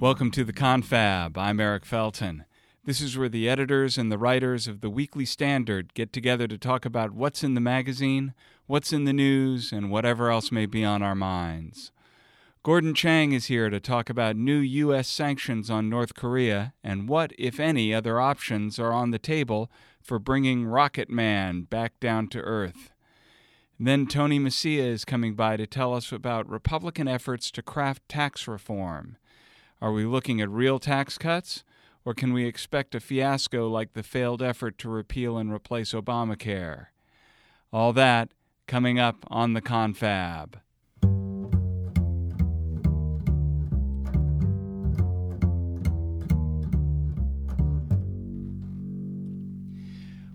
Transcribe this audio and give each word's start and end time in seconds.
Welcome 0.00 0.30
to 0.30 0.44
the 0.44 0.54
Confab. 0.54 1.36
I'm 1.36 1.60
Eric 1.60 1.84
Felton. 1.84 2.46
This 2.86 3.02
is 3.02 3.18
where 3.18 3.28
the 3.28 3.50
editors 3.50 3.98
and 3.98 4.10
the 4.10 4.16
writers 4.16 4.66
of 4.66 4.80
the 4.80 4.88
Weekly 4.88 5.26
Standard 5.26 5.92
get 5.92 6.10
together 6.10 6.48
to 6.48 6.56
talk 6.56 6.86
about 6.86 7.12
what's 7.12 7.44
in 7.44 7.52
the 7.52 7.60
magazine, 7.60 8.32
what's 8.66 8.94
in 8.94 9.04
the 9.04 9.12
news, 9.12 9.72
and 9.72 9.90
whatever 9.90 10.30
else 10.30 10.50
may 10.50 10.64
be 10.64 10.86
on 10.86 11.02
our 11.02 11.14
minds. 11.14 11.92
Gordon 12.62 12.94
Chang 12.94 13.32
is 13.32 13.48
here 13.48 13.68
to 13.68 13.78
talk 13.78 14.08
about 14.08 14.36
new 14.36 14.56
U.S. 14.56 15.06
sanctions 15.06 15.68
on 15.68 15.90
North 15.90 16.14
Korea 16.14 16.72
and 16.82 17.06
what, 17.06 17.32
if 17.38 17.60
any, 17.60 17.92
other 17.92 18.18
options 18.18 18.78
are 18.78 18.94
on 18.94 19.10
the 19.10 19.18
table 19.18 19.70
for 20.00 20.18
bringing 20.18 20.64
Rocket 20.64 21.10
Man 21.10 21.64
back 21.64 22.00
down 22.00 22.28
to 22.28 22.40
Earth. 22.40 22.90
Then 23.78 24.06
Tony 24.06 24.40
Mecia 24.40 24.78
is 24.78 25.04
coming 25.04 25.34
by 25.34 25.58
to 25.58 25.66
tell 25.66 25.92
us 25.92 26.10
about 26.10 26.48
Republican 26.48 27.06
efforts 27.06 27.50
to 27.50 27.60
craft 27.60 28.08
tax 28.08 28.48
reform. 28.48 29.18
Are 29.82 29.92
we 29.92 30.04
looking 30.04 30.42
at 30.42 30.50
real 30.50 30.78
tax 30.78 31.16
cuts, 31.16 31.64
or 32.04 32.12
can 32.12 32.34
we 32.34 32.44
expect 32.44 32.94
a 32.94 33.00
fiasco 33.00 33.66
like 33.66 33.94
the 33.94 34.02
failed 34.02 34.42
effort 34.42 34.76
to 34.78 34.90
repeal 34.90 35.38
and 35.38 35.50
replace 35.50 35.92
Obamacare? 35.92 36.88
All 37.72 37.94
that 37.94 38.28
coming 38.66 38.98
up 38.98 39.24
on 39.28 39.54
the 39.54 39.62
confab. 39.62 40.60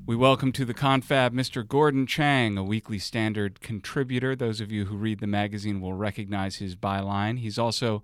We 0.08 0.16
welcome 0.16 0.52
to 0.54 0.66
the 0.66 0.74
confab 0.74 1.34
Mr. 1.34 1.68
Gordon 1.68 2.08
Chang, 2.08 2.58
a 2.58 2.64
Weekly 2.64 2.98
Standard 2.98 3.62
contributor. 3.62 4.36
Those 4.36 4.60
of 4.60 4.72
you 4.72 4.86
who 4.86 4.96
read 4.98 5.20
the 5.20 5.28
magazine 5.28 5.82
will 5.82 5.94
recognize 5.94 6.56
his 6.56 6.76
byline. 6.76 7.38
He's 7.38 7.60
also 7.60 8.02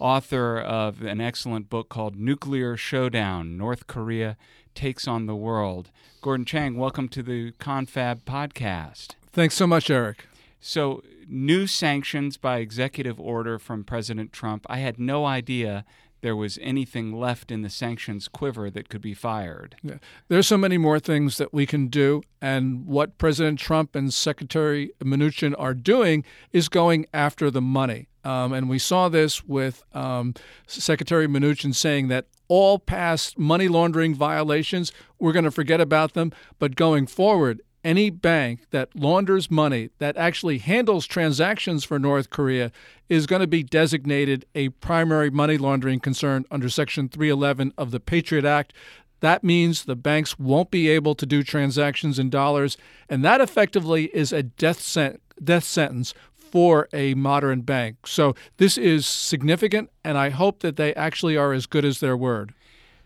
author 0.00 0.58
of 0.58 1.02
an 1.02 1.20
excellent 1.20 1.68
book 1.68 1.88
called 1.88 2.16
Nuclear 2.16 2.76
Showdown 2.76 3.56
North 3.56 3.86
Korea 3.86 4.36
Takes 4.74 5.06
on 5.06 5.26
the 5.26 5.36
World. 5.36 5.90
Gordon 6.22 6.46
Chang, 6.46 6.76
welcome 6.76 7.08
to 7.10 7.22
the 7.22 7.52
Confab 7.52 8.24
podcast. 8.24 9.10
Thanks 9.32 9.54
so 9.54 9.66
much, 9.66 9.90
Eric. 9.90 10.26
So, 10.60 11.02
new 11.28 11.66
sanctions 11.66 12.36
by 12.36 12.58
executive 12.58 13.20
order 13.20 13.58
from 13.58 13.84
President 13.84 14.32
Trump. 14.32 14.66
I 14.68 14.78
had 14.78 14.98
no 14.98 15.24
idea 15.26 15.84
there 16.20 16.36
was 16.36 16.58
anything 16.60 17.18
left 17.18 17.50
in 17.50 17.62
the 17.62 17.70
sanctions 17.70 18.28
quiver 18.28 18.70
that 18.70 18.88
could 18.88 19.00
be 19.00 19.14
fired. 19.14 19.76
Yeah. 19.82 19.94
There's 20.28 20.46
so 20.46 20.58
many 20.58 20.76
more 20.76 21.00
things 21.00 21.38
that 21.38 21.54
we 21.54 21.64
can 21.64 21.88
do, 21.88 22.22
and 22.42 22.86
what 22.86 23.16
President 23.16 23.58
Trump 23.58 23.94
and 23.94 24.12
Secretary 24.12 24.92
Mnuchin 25.02 25.54
are 25.58 25.74
doing 25.74 26.24
is 26.52 26.68
going 26.68 27.06
after 27.14 27.50
the 27.50 27.62
money. 27.62 28.09
Um, 28.24 28.52
and 28.52 28.68
we 28.68 28.78
saw 28.78 29.08
this 29.08 29.44
with 29.44 29.82
um, 29.94 30.34
Secretary 30.66 31.26
Mnuchin 31.26 31.74
saying 31.74 32.08
that 32.08 32.26
all 32.48 32.78
past 32.78 33.38
money 33.38 33.68
laundering 33.68 34.14
violations, 34.14 34.92
we're 35.18 35.32
going 35.32 35.44
to 35.44 35.50
forget 35.50 35.80
about 35.80 36.14
them. 36.14 36.32
But 36.58 36.74
going 36.74 37.06
forward, 37.06 37.62
any 37.84 38.10
bank 38.10 38.66
that 38.70 38.94
launders 38.94 39.50
money, 39.50 39.90
that 39.98 40.16
actually 40.16 40.58
handles 40.58 41.06
transactions 41.06 41.84
for 41.84 41.98
North 41.98 42.30
Korea, 42.30 42.72
is 43.08 43.26
going 43.26 43.40
to 43.40 43.46
be 43.46 43.62
designated 43.62 44.44
a 44.54 44.68
primary 44.70 45.30
money 45.30 45.56
laundering 45.56 46.00
concern 46.00 46.44
under 46.50 46.68
Section 46.68 47.08
311 47.08 47.72
of 47.78 47.90
the 47.90 48.00
Patriot 48.00 48.44
Act. 48.44 48.72
That 49.20 49.44
means 49.44 49.84
the 49.84 49.96
banks 49.96 50.38
won't 50.38 50.70
be 50.70 50.88
able 50.88 51.14
to 51.14 51.26
do 51.26 51.42
transactions 51.42 52.18
in 52.18 52.30
dollars, 52.30 52.76
and 53.08 53.24
that 53.24 53.40
effectively 53.40 54.06
is 54.14 54.32
a 54.32 54.42
death, 54.42 54.96
death 55.42 55.64
sentence 55.64 56.14
for 56.50 56.88
a 56.92 57.14
modern 57.14 57.62
bank. 57.62 58.06
So 58.06 58.34
this 58.56 58.76
is 58.76 59.06
significant, 59.06 59.90
and 60.04 60.18
I 60.18 60.30
hope 60.30 60.60
that 60.60 60.76
they 60.76 60.94
actually 60.94 61.36
are 61.36 61.52
as 61.52 61.66
good 61.66 61.84
as 61.84 62.00
their 62.00 62.16
word. 62.16 62.54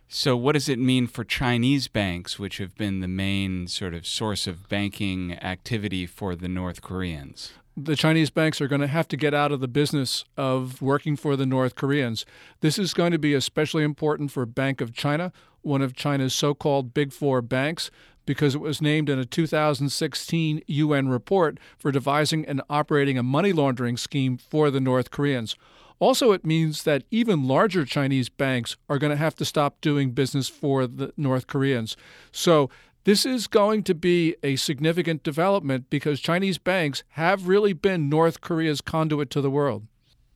So, 0.08 0.36
what 0.36 0.52
does 0.52 0.68
it 0.68 0.78
mean 0.78 1.06
for 1.06 1.24
Chinese 1.24 1.88
banks, 1.88 2.38
which 2.38 2.58
have 2.58 2.76
been 2.76 3.00
the 3.00 3.08
main 3.08 3.66
sort 3.66 3.94
of 3.94 4.06
source 4.06 4.46
of 4.46 4.68
banking 4.68 5.32
activity 5.42 6.06
for 6.06 6.36
the 6.36 6.46
North 6.46 6.82
Koreans? 6.82 7.52
The 7.76 7.96
Chinese 7.96 8.30
banks 8.30 8.60
are 8.60 8.68
going 8.68 8.82
to 8.82 8.86
have 8.86 9.08
to 9.08 9.16
get 9.16 9.34
out 9.34 9.50
of 9.50 9.58
the 9.58 9.66
business 9.66 10.24
of 10.36 10.80
working 10.80 11.16
for 11.16 11.34
the 11.34 11.46
North 11.46 11.74
Koreans. 11.74 12.24
This 12.60 12.78
is 12.78 12.94
going 12.94 13.10
to 13.10 13.18
be 13.18 13.34
especially 13.34 13.82
important 13.82 14.30
for 14.30 14.46
Bank 14.46 14.80
of 14.80 14.92
China, 14.92 15.32
one 15.62 15.82
of 15.82 15.96
China's 15.96 16.34
so 16.34 16.54
called 16.54 16.94
Big 16.94 17.12
Four 17.12 17.42
banks, 17.42 17.90
because 18.26 18.54
it 18.54 18.60
was 18.60 18.82
named 18.82 19.08
in 19.08 19.18
a 19.18 19.24
2016 19.24 20.62
UN 20.66 21.08
report 21.08 21.58
for 21.78 21.92
devising 21.92 22.44
and 22.46 22.62
operating 22.68 23.18
a 23.18 23.22
money 23.22 23.52
laundering 23.52 23.96
scheme 23.96 24.36
for 24.36 24.70
the 24.70 24.80
North 24.80 25.10
Koreans. 25.10 25.56
Also, 26.00 26.32
it 26.32 26.44
means 26.44 26.82
that 26.82 27.04
even 27.10 27.46
larger 27.46 27.84
Chinese 27.84 28.28
banks 28.28 28.76
are 28.88 28.98
going 28.98 29.10
to 29.10 29.16
have 29.16 29.34
to 29.36 29.44
stop 29.44 29.80
doing 29.80 30.10
business 30.10 30.48
for 30.48 30.86
the 30.86 31.12
North 31.16 31.46
Koreans. 31.46 31.96
So, 32.32 32.68
this 33.04 33.26
is 33.26 33.46
going 33.46 33.82
to 33.84 33.94
be 33.94 34.34
a 34.42 34.56
significant 34.56 35.22
development 35.22 35.90
because 35.90 36.20
Chinese 36.20 36.56
banks 36.56 37.04
have 37.10 37.46
really 37.46 37.74
been 37.74 38.08
North 38.08 38.40
Korea's 38.40 38.80
conduit 38.80 39.28
to 39.30 39.42
the 39.42 39.50
world. 39.50 39.86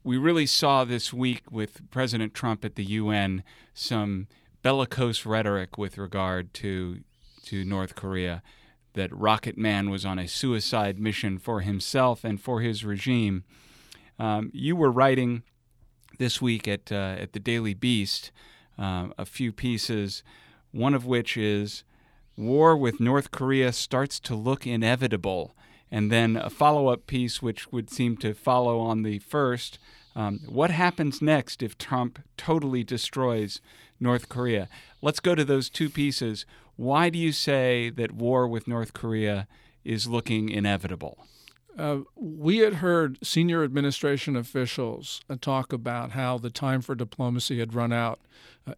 We 0.05 0.19
really 0.19 0.47
saw 0.47 0.85
this 0.85 1.13
week 1.13 1.43
with 1.51 1.91
President 1.91 2.35
Trump 2.35 2.65
at 2.67 2.75
the 2.75 2.85
UN 2.85 3.43
some 3.73 4.27
bellicose 4.63 5.25
rhetoric 5.25 5.79
with 5.79 5.97
regard 5.97 6.53
to 6.55 7.01
to 7.49 7.65
North 7.65 7.95
Korea 7.95 8.43
that 8.93 9.11
Rocket 9.17 9.57
Man 9.57 9.89
was 9.89 10.05
on 10.05 10.19
a 10.19 10.29
suicide 10.29 10.99
mission 10.99 11.39
for 11.39 11.61
himself 11.61 12.25
and 12.25 12.39
for 12.39 12.61
his 12.61 12.85
regime. 12.85 13.45
Um, 14.19 14.51
you 14.53 14.77
were 14.77 14.91
writing 14.91 15.45
this 16.19 16.43
week 16.43 16.69
at 16.69 16.93
uh, 16.93 17.17
at 17.19 17.33
the 17.33 17.41
Daily 17.41 17.73
Beast 17.73 18.33
uh, 18.79 19.09
a 19.17 19.25
few 19.25 19.51
pieces, 19.51 20.23
one 20.73 20.93
of 20.93 21.07
which 21.07 21.39
is 21.39 21.85
war 22.37 22.77
with 22.77 23.01
North 23.01 23.31
Korea 23.31 23.73
starts 23.73 24.21
to 24.21 24.35
look 24.35 24.67
inevitable, 24.67 25.55
and 25.91 26.13
then 26.13 26.37
a 26.37 26.51
follow-up 26.51 27.07
piece 27.07 27.41
which 27.41 27.73
would 27.73 27.89
seem 27.91 28.17
to 28.19 28.35
follow 28.35 28.79
on 28.79 29.05
the 29.05 29.21
first. 29.21 29.79
Um, 30.15 30.41
what 30.49 30.71
happens 30.71 31.23
next 31.23 31.63
if 31.63 31.79
Trump 31.79 32.19
totally 32.37 32.85
destroys 32.85 33.61
North 34.01 34.29
Korea? 34.29 34.69
Let's 35.01 35.21
go 35.21 35.35
to 35.35 35.45
those 35.45 35.71
two 35.71 35.89
pieces. 35.89 36.45
Why 36.77 37.11
do 37.11 37.19
you 37.19 37.33
say 37.33 37.91
that 37.91 38.13
war 38.13 38.49
with 38.49 38.69
North 38.69 38.93
Korea 38.93 39.47
is 39.85 40.07
looking 40.07 40.49
inevitable? 40.49 41.27
Uh, 41.79 42.01
we 42.17 42.59
had 42.59 42.75
heard 42.75 43.19
senior 43.23 43.63
administration 43.63 44.35
officials 44.35 45.21
uh, 45.31 45.37
talk 45.41 45.73
about 45.73 46.11
how 46.11 46.37
the 46.37 46.51
time 46.51 46.81
for 46.81 46.97
diplomacy 46.97 47.61
had 47.61 47.73
run 47.73 47.93
out. 47.93 48.19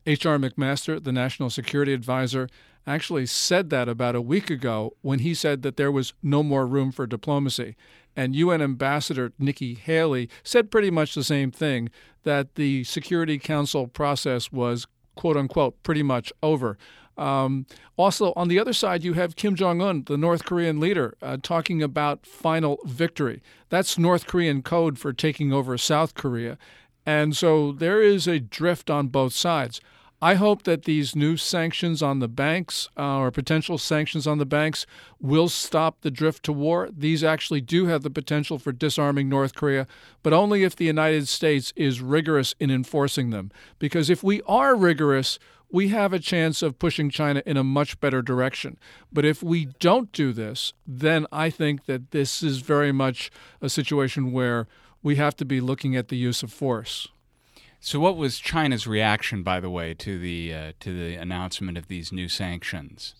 H.R. 0.07 0.35
Uh, 0.35 0.39
McMaster, 0.39 1.03
the 1.03 1.13
national 1.13 1.49
security 1.49 1.95
advisor, 1.95 2.47
actually 2.87 3.25
said 3.25 3.71
that 3.71 3.89
about 3.89 4.15
a 4.15 4.21
week 4.21 4.51
ago 4.51 4.95
when 5.01 5.21
he 5.21 5.33
said 5.33 5.63
that 5.63 5.77
there 5.77 5.91
was 5.91 6.13
no 6.23 6.43
more 6.43 6.67
room 6.67 6.93
for 6.93 7.07
diplomacy. 7.07 7.75
And 8.15 8.37
UN 8.37 8.61
Ambassador 8.61 9.33
Nikki 9.39 9.75
Haley 9.75 10.29
said 10.43 10.71
pretty 10.71 10.91
much 10.91 11.15
the 11.15 11.25
same 11.25 11.51
thing 11.51 11.89
that 12.25 12.57
the 12.57 12.85
Security 12.85 13.39
Council 13.39 13.87
process 13.87 14.53
was, 14.53 14.87
quote 15.21 15.37
unquote, 15.37 15.83
pretty 15.83 16.03
much 16.03 16.33
over. 16.43 16.79
Um, 17.19 17.67
also, 17.99 18.33
on 18.37 18.49
the 18.49 18.59
other 18.59 18.73
side, 18.73 19.05
you 19.05 19.13
have 19.13 19.37
Kim 19.37 19.55
Jong 19.55 19.83
un, 19.83 20.05
the 20.07 20.17
North 20.17 20.47
Korean 20.47 20.81
leader, 20.81 21.15
uh, 21.21 21.37
talking 21.43 21.83
about 21.83 22.25
final 22.25 22.79
victory. 22.87 23.43
That's 23.69 23.99
North 23.99 24.27
Korean 24.27 24.63
code 24.63 24.99
for 24.99 25.13
taking 25.13 25.53
over 25.53 25.77
South 25.77 26.15
Korea. 26.15 26.57
And 27.05 27.37
so 27.37 27.71
there 27.73 28.01
is 28.01 28.27
a 28.27 28.41
drift 28.41 28.89
on 28.89 29.09
both 29.09 29.35
sides. 29.35 29.83
I 30.23 30.35
hope 30.35 30.65
that 30.65 30.85
these 30.85 31.17
new 31.17 31.39
sanctions 31.39 32.03
on 32.03 32.19
the 32.19 32.29
banks 32.29 32.91
uh, 32.95 33.19
or 33.19 33.31
potential 33.31 33.79
sanctions 33.79 34.27
on 34.27 34.37
the 34.37 34.45
banks 34.45 34.85
will 35.19 35.49
stop 35.49 36.03
the 36.03 36.11
drift 36.11 36.43
to 36.45 36.53
war. 36.53 36.91
These 36.95 37.25
actually 37.25 37.63
do 37.63 37.87
have 37.87 38.03
the 38.03 38.11
potential 38.11 38.59
for 38.59 38.71
disarming 38.71 39.31
North 39.31 39.55
Korea, 39.55 39.87
but 40.23 40.35
only 40.35 40.63
if 40.63 40.77
the 40.77 40.85
United 40.85 41.27
States 41.27 41.73
is 41.75 42.03
rigorous 42.03 42.55
in 42.61 42.71
enforcing 42.71 43.31
them. 43.31 43.51
Because 43.79 44.11
if 44.11 44.23
we 44.23 44.43
are 44.43 44.77
rigorous, 44.77 45.39
we 45.73 45.89
have 45.89 46.13
a 46.13 46.19
chance 46.19 46.61
of 46.61 46.79
pushing 46.79 47.09
China 47.09 47.43
in 47.47 47.57
a 47.57 47.65
much 47.65 47.99
better 47.99 48.21
direction. 48.21 48.77
But 49.11 49.25
if 49.25 49.43
we 49.43 49.67
don't 49.79 50.13
do 50.13 50.35
this, 50.35 50.75
then 50.87 51.27
I 51.33 51.49
think 51.49 51.87
that 51.87 52.11
this 52.11 52.43
is 52.43 52.59
very 52.59 52.93
much 52.93 53.31
a 53.63 53.71
situation 53.71 54.33
where 54.33 54.67
we 55.03 55.17
have 55.17 55.35
to 55.37 55.47
be 55.47 55.63
looking 55.63 55.97
at 55.97 56.09
the 56.09 56.17
use 56.19 56.43
of 56.43 56.53
force. 56.53 57.09
So, 57.83 57.99
what 57.99 58.19
was 58.19 58.39
China's 58.39 58.87
reaction, 58.87 59.43
by 59.43 59.59
the 59.59 59.71
way, 59.71 59.95
to 59.95 60.19
the 60.19 60.55
uh, 60.55 60.73
to 60.81 60.93
the 60.93 61.17
announcement 61.17 61.79
of 61.79 61.89
these 61.89 62.13
new 62.13 62.29
sanctions? 62.29 63.15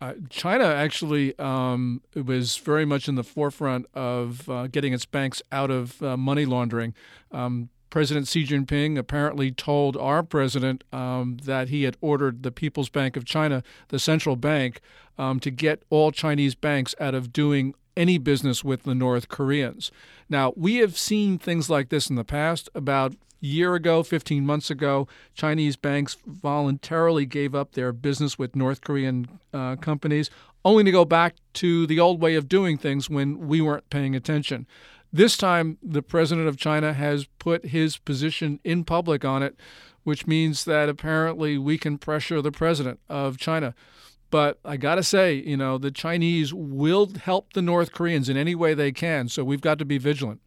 Uh, 0.00 0.14
China 0.28 0.64
actually 0.64 1.38
um, 1.38 2.02
was 2.14 2.58
very 2.58 2.84
much 2.84 3.08
in 3.08 3.14
the 3.14 3.24
forefront 3.24 3.86
of 3.94 4.48
uh, 4.50 4.66
getting 4.66 4.92
its 4.92 5.06
banks 5.06 5.40
out 5.50 5.70
of 5.70 6.02
uh, 6.02 6.16
money 6.16 6.44
laundering. 6.44 6.92
Um, 7.32 7.70
President 7.88 8.26
Xi 8.26 8.44
Jinping 8.44 8.98
apparently 8.98 9.50
told 9.52 9.96
our 9.96 10.22
president 10.22 10.84
um, 10.92 11.38
that 11.44 11.68
he 11.68 11.84
had 11.84 11.96
ordered 12.00 12.42
the 12.42 12.50
People's 12.50 12.90
Bank 12.90 13.16
of 13.16 13.24
China, 13.24 13.62
the 13.88 13.98
central 13.98 14.36
bank, 14.36 14.80
um, 15.16 15.40
to 15.40 15.50
get 15.50 15.84
all 15.88 16.10
Chinese 16.10 16.54
banks 16.54 16.94
out 17.00 17.14
of 17.14 17.32
doing 17.32 17.72
any 17.96 18.18
business 18.18 18.64
with 18.64 18.82
the 18.82 18.94
North 18.94 19.28
Koreans. 19.28 19.92
Now, 20.28 20.52
we 20.56 20.76
have 20.76 20.98
seen 20.98 21.38
things 21.38 21.70
like 21.70 21.88
this 21.88 22.10
in 22.10 22.16
the 22.16 22.24
past 22.24 22.68
about 22.74 23.14
year 23.44 23.74
ago, 23.74 24.02
15 24.02 24.44
months 24.44 24.70
ago, 24.70 25.06
Chinese 25.34 25.76
banks 25.76 26.16
voluntarily 26.26 27.26
gave 27.26 27.54
up 27.54 27.72
their 27.72 27.92
business 27.92 28.38
with 28.38 28.56
North 28.56 28.80
Korean 28.80 29.38
uh, 29.52 29.76
companies, 29.76 30.30
only 30.64 30.84
to 30.84 30.90
go 30.90 31.04
back 31.04 31.36
to 31.54 31.86
the 31.86 32.00
old 32.00 32.20
way 32.20 32.34
of 32.34 32.48
doing 32.48 32.78
things 32.78 33.10
when 33.10 33.46
we 33.46 33.60
weren't 33.60 33.88
paying 33.90 34.16
attention. 34.16 34.66
This 35.12 35.36
time, 35.36 35.78
the 35.82 36.02
president 36.02 36.48
of 36.48 36.56
China 36.56 36.92
has 36.92 37.26
put 37.38 37.66
his 37.66 37.98
position 37.98 38.58
in 38.64 38.82
public 38.84 39.24
on 39.24 39.42
it, 39.42 39.56
which 40.02 40.26
means 40.26 40.64
that 40.64 40.88
apparently 40.88 41.56
we 41.58 41.78
can 41.78 41.98
pressure 41.98 42.42
the 42.42 42.50
president 42.50 42.98
of 43.08 43.38
China. 43.38 43.74
But 44.30 44.58
I 44.64 44.76
got 44.76 44.96
to 44.96 45.02
say, 45.04 45.34
you 45.34 45.56
know, 45.56 45.78
the 45.78 45.92
Chinese 45.92 46.52
will 46.52 47.12
help 47.22 47.52
the 47.52 47.62
North 47.62 47.92
Koreans 47.92 48.28
in 48.28 48.36
any 48.36 48.54
way 48.54 48.74
they 48.74 48.90
can, 48.90 49.28
so 49.28 49.44
we've 49.44 49.60
got 49.60 49.78
to 49.78 49.84
be 49.84 49.98
vigilant. 49.98 50.40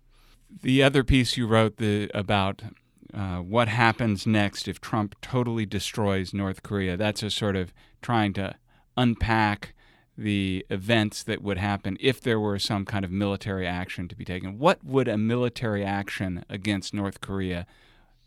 The 0.62 0.84
other 0.84 1.04
piece 1.04 1.38
you 1.38 1.48
wrote 1.48 1.78
the, 1.78 2.10
about 2.14 2.64
uh, 3.13 3.38
what 3.38 3.68
happens 3.68 4.27
next 4.27 4.68
if 4.68 4.81
Trump 4.81 5.15
totally 5.21 5.65
destroys 5.65 6.33
North 6.33 6.63
Korea, 6.63 6.98
that's 6.98 7.24
a 7.24 7.30
sort 7.30 7.56
of 7.56 7.74
trying 8.01 8.33
to 8.33 8.56
unpack 8.95 9.74
the 10.18 10.65
events 10.69 11.24
that 11.24 11.44
would 11.44 11.57
happen 11.57 11.95
if 12.00 12.19
there 12.19 12.39
were 12.39 12.57
some 12.57 12.86
kind 12.86 13.06
of 13.06 13.12
military 13.12 13.68
action 13.68 14.07
to 14.07 14.15
be 14.15 14.25
taken. 14.25 14.57
What 14.57 14.83
would 14.83 15.07
a 15.07 15.18
military 15.18 15.86
action 15.86 16.44
against 16.50 16.94
North 16.94 17.21
Korea 17.21 17.68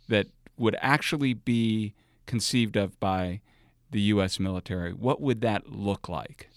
that 0.09 0.29
would 0.57 0.77
actually 0.81 1.35
be 1.35 1.95
conceived 2.27 2.77
of 2.77 2.99
by 3.01 3.41
the 3.91 4.01
U.S. 4.03 4.39
military, 4.39 4.93
what 4.93 5.21
would 5.21 5.41
that 5.41 5.71
look 5.73 6.09
like? 6.09 6.49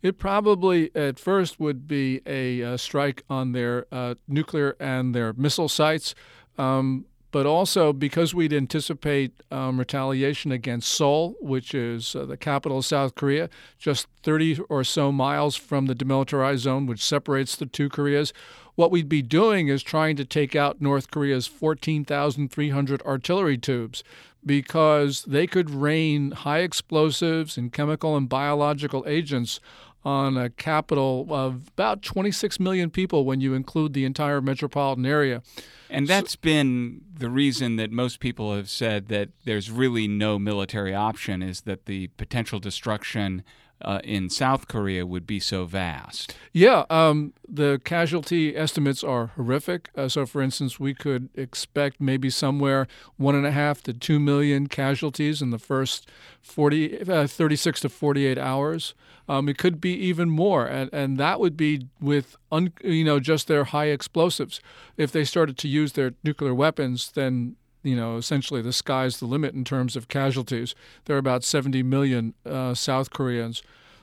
It 0.00 0.18
probably 0.18 0.94
at 0.94 1.18
first 1.18 1.58
would 1.58 1.86
be 1.86 2.22
a, 2.24 2.60
a 2.60 2.78
strike 2.78 3.24
on 3.28 3.52
their 3.52 3.86
uh, 3.92 4.14
nuclear 4.26 4.76
and 4.78 5.14
their 5.14 5.32
missile 5.32 5.68
sites. 5.68 6.14
Um, 6.56 7.06
but 7.30 7.46
also 7.46 7.92
because 7.92 8.34
we'd 8.34 8.52
anticipate 8.52 9.32
um, 9.50 9.78
retaliation 9.78 10.50
against 10.50 10.90
Seoul, 10.90 11.36
which 11.40 11.74
is 11.74 12.16
uh, 12.16 12.24
the 12.24 12.36
capital 12.36 12.78
of 12.78 12.86
South 12.86 13.14
Korea, 13.14 13.50
just 13.78 14.06
30 14.22 14.60
or 14.68 14.82
so 14.84 15.12
miles 15.12 15.56
from 15.56 15.86
the 15.86 15.94
demilitarized 15.94 16.58
zone, 16.58 16.86
which 16.86 17.04
separates 17.04 17.56
the 17.56 17.66
two 17.66 17.88
Koreas. 17.88 18.32
What 18.76 18.90
we'd 18.90 19.08
be 19.08 19.22
doing 19.22 19.68
is 19.68 19.82
trying 19.82 20.16
to 20.16 20.24
take 20.24 20.54
out 20.54 20.80
North 20.80 21.10
Korea's 21.10 21.46
14,300 21.46 23.02
artillery 23.02 23.58
tubes 23.58 24.04
because 24.46 25.24
they 25.24 25.46
could 25.46 25.68
rain 25.68 26.30
high 26.30 26.60
explosives 26.60 27.58
and 27.58 27.72
chemical 27.72 28.16
and 28.16 28.28
biological 28.28 29.04
agents 29.06 29.60
on 30.04 30.36
a 30.36 30.50
capital 30.50 31.26
of 31.30 31.68
about 31.68 32.02
26 32.02 32.60
million 32.60 32.90
people 32.90 33.24
when 33.24 33.40
you 33.40 33.54
include 33.54 33.92
the 33.92 34.04
entire 34.04 34.40
metropolitan 34.40 35.04
area. 35.04 35.42
And 35.90 36.06
that's 36.06 36.32
so, 36.32 36.38
been 36.40 37.00
the 37.12 37.30
reason 37.30 37.76
that 37.76 37.90
most 37.90 38.20
people 38.20 38.54
have 38.54 38.70
said 38.70 39.08
that 39.08 39.30
there's 39.44 39.70
really 39.70 40.06
no 40.06 40.38
military 40.38 40.94
option 40.94 41.42
is 41.42 41.62
that 41.62 41.86
the 41.86 42.08
potential 42.16 42.60
destruction 42.60 43.42
uh, 43.82 44.00
in 44.04 44.28
South 44.28 44.68
Korea 44.68 45.06
would 45.06 45.26
be 45.26 45.40
so 45.40 45.64
vast. 45.64 46.34
Yeah, 46.52 46.84
um, 46.90 47.32
the 47.48 47.80
casualty 47.84 48.56
estimates 48.56 49.04
are 49.04 49.26
horrific. 49.36 49.90
Uh, 49.96 50.08
so, 50.08 50.26
for 50.26 50.42
instance, 50.42 50.80
we 50.80 50.94
could 50.94 51.28
expect 51.34 52.00
maybe 52.00 52.30
somewhere 52.30 52.86
one 53.16 53.34
and 53.34 53.46
a 53.46 53.52
half 53.52 53.82
to 53.84 53.92
two 53.92 54.18
million 54.18 54.66
casualties 54.66 55.40
in 55.40 55.50
the 55.50 55.58
first 55.58 56.08
40, 56.42 57.08
uh, 57.08 57.26
36 57.26 57.80
to 57.80 57.88
48 57.88 58.38
hours. 58.38 58.94
Um, 59.28 59.48
it 59.48 59.58
could 59.58 59.80
be 59.80 59.92
even 59.92 60.30
more, 60.30 60.66
and, 60.66 60.88
and 60.92 61.18
that 61.18 61.38
would 61.38 61.56
be 61.56 61.86
with 62.00 62.36
un, 62.50 62.72
you 62.82 63.04
know 63.04 63.20
just 63.20 63.46
their 63.46 63.64
high 63.64 63.86
explosives. 63.86 64.60
If 64.96 65.12
they 65.12 65.24
started 65.24 65.58
to 65.58 65.68
use 65.68 65.92
their 65.92 66.14
nuclear 66.24 66.54
weapons, 66.54 67.12
then 67.12 67.56
you 67.88 67.96
know, 67.96 68.16
essentially 68.16 68.62
the 68.62 68.72
sky's 68.72 69.18
the 69.18 69.26
limit 69.26 69.54
in 69.54 69.64
terms 69.64 69.96
of 69.96 70.08
casualties. 70.08 70.74
There 71.06 71.16
are 71.16 71.18
about 71.18 71.44
70 71.44 71.82
million 71.82 72.34
uh, 72.44 72.74
South 72.74 73.10
Koreans. 73.10 73.62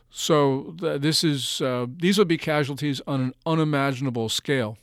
So 0.09 0.75
th- 0.79 1.01
this 1.01 1.23
is 1.23 1.61
uh, 1.61 1.87
these 1.89 2.17
would 2.17 2.27
be 2.27 2.37
casualties 2.37 3.01
on 3.05 3.21
an 3.21 3.33
unimaginable 3.45 4.29
scale. 4.29 4.77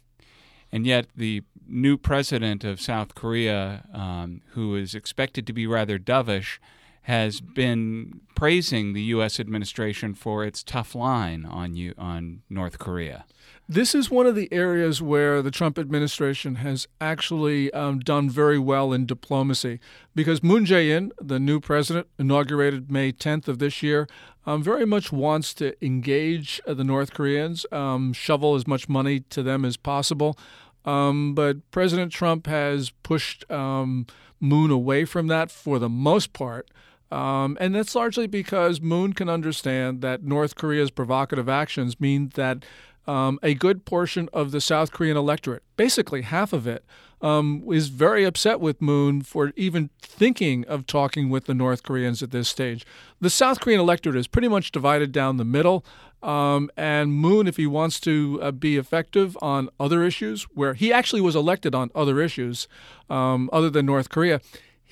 And 0.70 0.86
yet, 0.86 1.06
the 1.14 1.42
new 1.68 1.96
president 1.98 2.64
of 2.64 2.80
South 2.80 3.14
Korea, 3.14 3.84
um, 3.92 4.40
who 4.50 4.74
is 4.74 4.94
expected 4.94 5.46
to 5.46 5.52
be 5.52 5.66
rather 5.66 5.98
dovish, 5.98 6.58
has 7.02 7.40
been 7.40 8.20
praising 8.34 8.92
the 8.92 9.02
U.S. 9.02 9.40
administration 9.40 10.14
for 10.14 10.44
its 10.44 10.62
tough 10.62 10.94
line 10.94 11.44
on 11.44 11.74
you 11.74 11.94
on 11.98 12.42
North 12.48 12.78
Korea. 12.78 13.24
This 13.68 13.94
is 13.94 14.10
one 14.10 14.26
of 14.26 14.34
the 14.34 14.52
areas 14.52 15.00
where 15.00 15.40
the 15.40 15.50
Trump 15.50 15.78
administration 15.78 16.56
has 16.56 16.86
actually 17.00 17.72
um, 17.72 18.00
done 18.00 18.28
very 18.28 18.58
well 18.58 18.92
in 18.92 19.06
diplomacy 19.06 19.80
because 20.14 20.42
Moon 20.42 20.64
Jae 20.64 20.90
in, 20.90 21.12
the 21.20 21.40
new 21.40 21.58
president, 21.60 22.08
inaugurated 22.18 22.90
May 22.90 23.12
10th 23.12 23.48
of 23.48 23.58
this 23.58 23.82
year, 23.82 24.08
um, 24.44 24.62
very 24.62 24.84
much 24.84 25.12
wants 25.12 25.54
to 25.54 25.74
engage 25.84 26.60
uh, 26.66 26.74
the 26.74 26.84
North 26.84 27.14
Koreans, 27.14 27.64
um, 27.72 28.12
shovel 28.12 28.54
as 28.56 28.66
much 28.66 28.88
money 28.88 29.20
to 29.30 29.42
them 29.42 29.64
as 29.64 29.76
possible. 29.76 30.36
Um, 30.84 31.34
but 31.34 31.70
President 31.70 32.12
Trump 32.12 32.46
has 32.48 32.90
pushed 33.02 33.50
um, 33.50 34.06
Moon 34.40 34.72
away 34.72 35.04
from 35.04 35.28
that 35.28 35.50
for 35.50 35.78
the 35.78 35.88
most 35.88 36.32
part. 36.32 36.68
Um, 37.12 37.58
and 37.60 37.74
that's 37.74 37.94
largely 37.94 38.26
because 38.26 38.80
Moon 38.80 39.12
can 39.12 39.28
understand 39.28 40.00
that 40.00 40.22
North 40.22 40.54
Korea's 40.54 40.90
provocative 40.90 41.46
actions 41.46 42.00
mean 42.00 42.30
that 42.36 42.64
um, 43.06 43.38
a 43.42 43.52
good 43.52 43.84
portion 43.84 44.30
of 44.32 44.50
the 44.50 44.62
South 44.62 44.92
Korean 44.92 45.16
electorate, 45.16 45.62
basically 45.76 46.22
half 46.22 46.54
of 46.54 46.66
it, 46.66 46.86
um, 47.20 47.64
is 47.70 47.88
very 47.88 48.24
upset 48.24 48.60
with 48.60 48.80
Moon 48.80 49.20
for 49.20 49.52
even 49.56 49.90
thinking 50.00 50.64
of 50.64 50.86
talking 50.86 51.28
with 51.28 51.44
the 51.44 51.54
North 51.54 51.82
Koreans 51.82 52.22
at 52.22 52.30
this 52.30 52.48
stage. 52.48 52.86
The 53.20 53.30
South 53.30 53.60
Korean 53.60 53.78
electorate 53.78 54.16
is 54.16 54.26
pretty 54.26 54.48
much 54.48 54.72
divided 54.72 55.12
down 55.12 55.36
the 55.36 55.44
middle. 55.44 55.84
Um, 56.22 56.70
and 56.78 57.12
Moon, 57.12 57.46
if 57.46 57.58
he 57.58 57.66
wants 57.66 58.00
to 58.00 58.38
uh, 58.40 58.52
be 58.52 58.78
effective 58.78 59.36
on 59.42 59.68
other 59.78 60.02
issues, 60.02 60.44
where 60.54 60.72
he 60.72 60.92
actually 60.92 61.20
was 61.20 61.36
elected 61.36 61.74
on 61.74 61.90
other 61.94 62.20
issues 62.20 62.68
um, 63.10 63.50
other 63.52 63.68
than 63.68 63.84
North 63.84 64.08
Korea, 64.08 64.40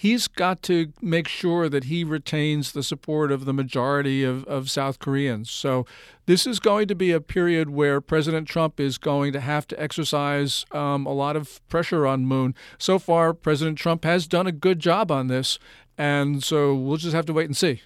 he's 0.00 0.29
got 0.29 0.62
to 0.62 0.91
make 1.02 1.29
sure 1.29 1.69
that 1.69 1.85
he 1.85 2.05
retains 2.05 2.73
the 2.73 2.82
support 2.82 3.31
of 3.31 3.44
the 3.44 3.52
majority 3.52 4.25
of, 4.25 4.44
of 4.44 4.70
South 4.70 4.99
Koreans. 4.99 5.50
So 5.50 5.85
this 6.25 6.47
is 6.47 6.58
going 6.58 6.88
to 6.88 6.94
be 6.94 7.12
a 7.12 7.20
period 7.20 7.69
where 7.69 8.00
President 8.00 8.49
Trump 8.49 8.80
is 8.80 8.97
going 8.97 9.35
to 9.35 9.40
have 9.40 9.69
to 9.69 9.78
exercise 9.78 10.64
um, 10.73 11.04
a 11.04 11.12
lot 11.12 11.37
of 11.37 11.61
pressure 11.69 12.07
on 12.07 12.25
Moon. 12.25 12.54
So 12.78 12.99
far, 12.99 13.35
President 13.35 13.76
Trump 13.76 14.04
has 14.04 14.26
done 14.26 14.47
a 14.47 14.52
good 14.52 14.78
job 14.78 15.11
on 15.11 15.26
this, 15.26 15.59
and 15.99 16.42
so 16.42 16.75
we'll 16.75 16.97
just 16.97 17.14
have 17.14 17.26
to 17.26 17.35
wait 17.35 17.45
and 17.47 17.57
see. 17.57 17.83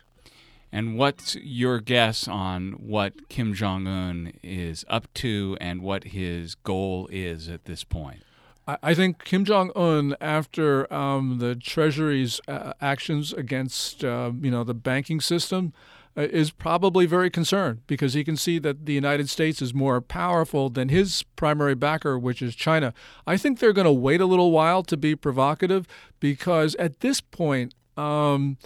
And 0.71 0.97
what's 0.97 1.35
your 1.35 1.81
guess 1.81 2.29
on 2.29 2.75
what 2.75 3.29
Kim 3.29 3.55
Jong 3.55 3.89
un 3.89 4.33
is 4.41 4.85
up 4.89 5.13
to 5.15 5.57
and 5.61 5.83
what 5.83 6.05
his 6.05 6.55
goal 6.55 7.09
is 7.11 7.49
at 7.49 7.65
this 7.65 7.83
point? 7.83 8.23
I 8.67 8.95
think 8.95 9.25
Kim 9.25 9.45
Jong 9.45 9.71
Un, 9.77 10.17
after 10.21 10.93
um, 10.93 11.39
the 11.39 11.55
Treasury's 11.55 12.41
uh, 12.49 12.73
actions 12.81 13.33
against 13.33 14.03
uh, 14.03 14.33
you 14.41 14.51
know 14.51 14.65
the 14.65 14.75
banking 14.75 15.21
system, 15.21 15.75
uh, 16.17 16.23
is 16.23 16.51
probably 16.51 17.05
very 17.05 17.29
concerned 17.29 17.81
because 17.87 18.15
he 18.15 18.25
can 18.25 18.37
see 18.37 18.59
that 18.61 18.87
the 18.87 18.95
United 18.95 19.29
States 19.29 19.61
is 19.61 19.75
more 19.75 20.01
powerful 20.01 20.71
than 20.71 20.89
his 20.89 21.25
primary 21.37 21.75
backer, 21.75 22.19
which 22.19 22.41
is 22.41 22.55
China. 22.55 22.95
I 23.27 23.37
think 23.37 23.59
they're 23.59 23.75
going 23.75 23.85
to 23.87 23.93
wait 23.93 24.21
a 24.21 24.27
little 24.27 24.51
while 24.51 24.83
to 24.85 24.97
be 24.97 25.15
provocative 25.15 25.87
because 26.21 26.75
at 26.77 27.01
this 27.01 27.21
point. 27.21 27.75
Um, 27.97 28.59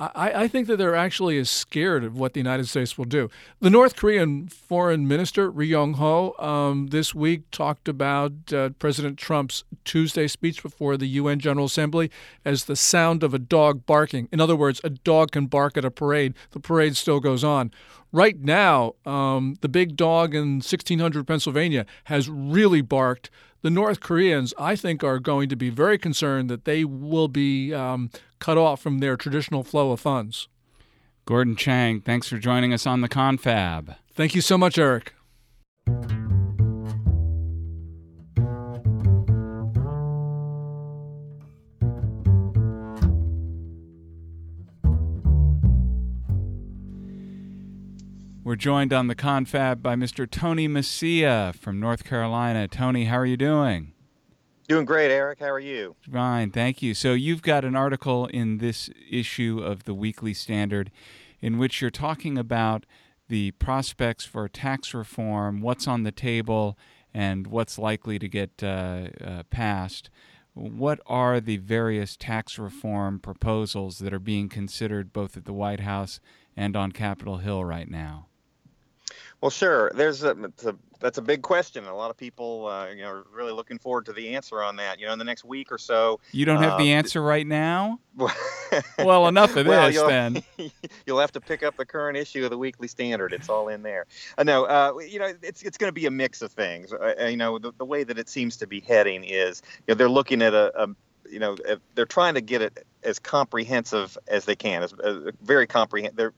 I, 0.00 0.44
I, 0.44 0.48
think 0.48 0.66
that 0.68 0.78
they're 0.78 0.96
actually 0.96 1.36
as 1.36 1.50
scared 1.50 2.04
of 2.04 2.16
what 2.16 2.32
the 2.32 2.40
United 2.40 2.66
States 2.66 2.96
will 2.96 3.04
do. 3.04 3.28
The 3.60 3.68
North 3.68 3.96
Korean 3.96 4.48
foreign 4.48 5.06
minister, 5.06 5.50
Ri 5.50 5.66
Yong 5.66 5.94
Ho, 5.94 6.34
um, 6.38 6.86
this 6.86 7.14
week 7.14 7.42
talked 7.50 7.86
about 7.86 8.32
uh, 8.50 8.70
President 8.78 9.18
Trump's 9.18 9.62
Tuesday 9.84 10.26
speech 10.26 10.62
before 10.62 10.96
the 10.96 11.06
UN 11.06 11.38
General 11.38 11.66
Assembly 11.66 12.10
as 12.46 12.64
the 12.64 12.76
sound 12.76 13.22
of 13.22 13.34
a 13.34 13.38
dog 13.38 13.84
barking. 13.84 14.26
In 14.32 14.40
other 14.40 14.56
words, 14.56 14.80
a 14.82 14.90
dog 14.90 15.32
can 15.32 15.46
bark 15.46 15.76
at 15.76 15.84
a 15.84 15.90
parade, 15.90 16.34
the 16.52 16.60
parade 16.60 16.96
still 16.96 17.20
goes 17.20 17.44
on. 17.44 17.70
Right 18.10 18.40
now, 18.40 18.94
um, 19.04 19.56
the 19.60 19.68
big 19.68 19.96
dog 19.96 20.34
in 20.34 20.54
1600 20.54 21.26
Pennsylvania 21.26 21.84
has 22.04 22.28
really 22.28 22.80
barked 22.80 23.30
the 23.62 23.70
North 23.70 24.00
Koreans, 24.00 24.54
I 24.58 24.76
think, 24.76 25.04
are 25.04 25.18
going 25.18 25.48
to 25.48 25.56
be 25.56 25.70
very 25.70 25.98
concerned 25.98 26.48
that 26.50 26.64
they 26.64 26.84
will 26.84 27.28
be 27.28 27.74
um, 27.74 28.10
cut 28.38 28.58
off 28.58 28.80
from 28.80 28.98
their 28.98 29.16
traditional 29.16 29.64
flow 29.64 29.92
of 29.92 30.00
funds. 30.00 30.48
Gordon 31.26 31.56
Chang, 31.56 32.00
thanks 32.00 32.28
for 32.28 32.38
joining 32.38 32.72
us 32.72 32.86
on 32.86 33.02
the 33.02 33.08
Confab. 33.08 33.96
Thank 34.12 34.34
you 34.34 34.40
so 34.40 34.58
much, 34.58 34.78
Eric. 34.78 35.14
We're 48.50 48.56
joined 48.56 48.92
on 48.92 49.06
the 49.06 49.14
confab 49.14 49.80
by 49.80 49.94
Mr. 49.94 50.28
Tony 50.28 50.66
Mecia 50.66 51.54
from 51.54 51.78
North 51.78 52.02
Carolina. 52.02 52.66
Tony, 52.66 53.04
how 53.04 53.16
are 53.18 53.24
you 53.24 53.36
doing? 53.36 53.92
Doing 54.66 54.84
great, 54.84 55.12
Eric. 55.12 55.38
How 55.38 55.50
are 55.50 55.60
you? 55.60 55.94
Fine, 56.12 56.50
thank 56.50 56.82
you. 56.82 56.92
So, 56.92 57.12
you've 57.12 57.42
got 57.42 57.64
an 57.64 57.76
article 57.76 58.26
in 58.26 58.58
this 58.58 58.90
issue 59.08 59.60
of 59.64 59.84
the 59.84 59.94
Weekly 59.94 60.34
Standard 60.34 60.90
in 61.40 61.58
which 61.58 61.80
you're 61.80 61.92
talking 61.92 62.36
about 62.36 62.86
the 63.28 63.52
prospects 63.52 64.24
for 64.24 64.48
tax 64.48 64.92
reform, 64.94 65.60
what's 65.60 65.86
on 65.86 66.02
the 66.02 66.10
table, 66.10 66.76
and 67.14 67.46
what's 67.46 67.78
likely 67.78 68.18
to 68.18 68.28
get 68.28 68.64
uh, 68.64 69.10
uh, 69.24 69.42
passed. 69.50 70.10
What 70.54 70.98
are 71.06 71.38
the 71.38 71.58
various 71.58 72.16
tax 72.16 72.58
reform 72.58 73.20
proposals 73.20 74.00
that 74.00 74.12
are 74.12 74.18
being 74.18 74.48
considered 74.48 75.12
both 75.12 75.36
at 75.36 75.44
the 75.44 75.52
White 75.52 75.78
House 75.82 76.18
and 76.56 76.74
on 76.74 76.90
Capitol 76.90 77.36
Hill 77.36 77.64
right 77.64 77.88
now? 77.88 78.26
Well, 79.40 79.50
sure. 79.50 79.90
There's 79.94 80.22
a, 80.22 80.32
a, 80.64 80.74
that's 81.00 81.16
a 81.16 81.22
big 81.22 81.40
question. 81.40 81.86
A 81.86 81.94
lot 81.94 82.10
of 82.10 82.16
people, 82.16 82.66
uh, 82.66 82.90
you 82.90 83.02
know, 83.02 83.08
are 83.08 83.24
really 83.32 83.52
looking 83.52 83.78
forward 83.78 84.04
to 84.06 84.12
the 84.12 84.34
answer 84.36 84.62
on 84.62 84.76
that. 84.76 85.00
You 85.00 85.06
know, 85.06 85.14
in 85.14 85.18
the 85.18 85.24
next 85.24 85.44
week 85.44 85.72
or 85.72 85.78
so. 85.78 86.20
You 86.32 86.44
don't 86.44 86.62
have 86.62 86.78
the 86.78 86.92
um, 86.92 86.98
answer 86.98 87.22
right 87.22 87.46
now. 87.46 87.98
well, 88.98 89.28
enough 89.28 89.56
of 89.56 89.66
well, 89.66 89.86
this 89.86 89.94
you'll, 89.94 90.08
then. 90.08 90.42
you'll 91.06 91.20
have 91.20 91.32
to 91.32 91.40
pick 91.40 91.62
up 91.62 91.76
the 91.78 91.86
current 91.86 92.18
issue 92.18 92.44
of 92.44 92.50
the 92.50 92.58
Weekly 92.58 92.86
Standard. 92.86 93.32
It's 93.32 93.48
all 93.48 93.68
in 93.68 93.82
there. 93.82 94.06
Uh, 94.36 94.42
no, 94.42 94.64
uh, 94.64 94.98
you 94.98 95.18
know, 95.18 95.32
it's 95.42 95.62
it's 95.62 95.78
going 95.78 95.88
to 95.88 95.94
be 95.94 96.04
a 96.04 96.10
mix 96.10 96.42
of 96.42 96.52
things. 96.52 96.92
Uh, 96.92 97.14
uh, 97.18 97.24
you 97.24 97.38
know, 97.38 97.58
the, 97.58 97.72
the 97.78 97.84
way 97.86 98.04
that 98.04 98.18
it 98.18 98.28
seems 98.28 98.58
to 98.58 98.66
be 98.66 98.80
heading 98.80 99.24
is, 99.24 99.62
you 99.78 99.84
know, 99.88 99.94
they're 99.94 100.10
looking 100.10 100.42
at 100.42 100.52
a, 100.52 100.82
a 100.82 100.88
you 101.30 101.38
know, 101.38 101.56
they're 101.94 102.04
trying 102.04 102.34
to 102.34 102.40
get 102.40 102.60
it 102.60 102.86
as 103.04 103.18
comprehensive 103.18 104.18
as 104.28 104.44
they 104.44 104.56
can, 104.56 104.82
as, 104.82 104.92
as 105.04 105.16
very 105.42 105.66
comprehensive. 105.66 106.16
They're 106.16 106.34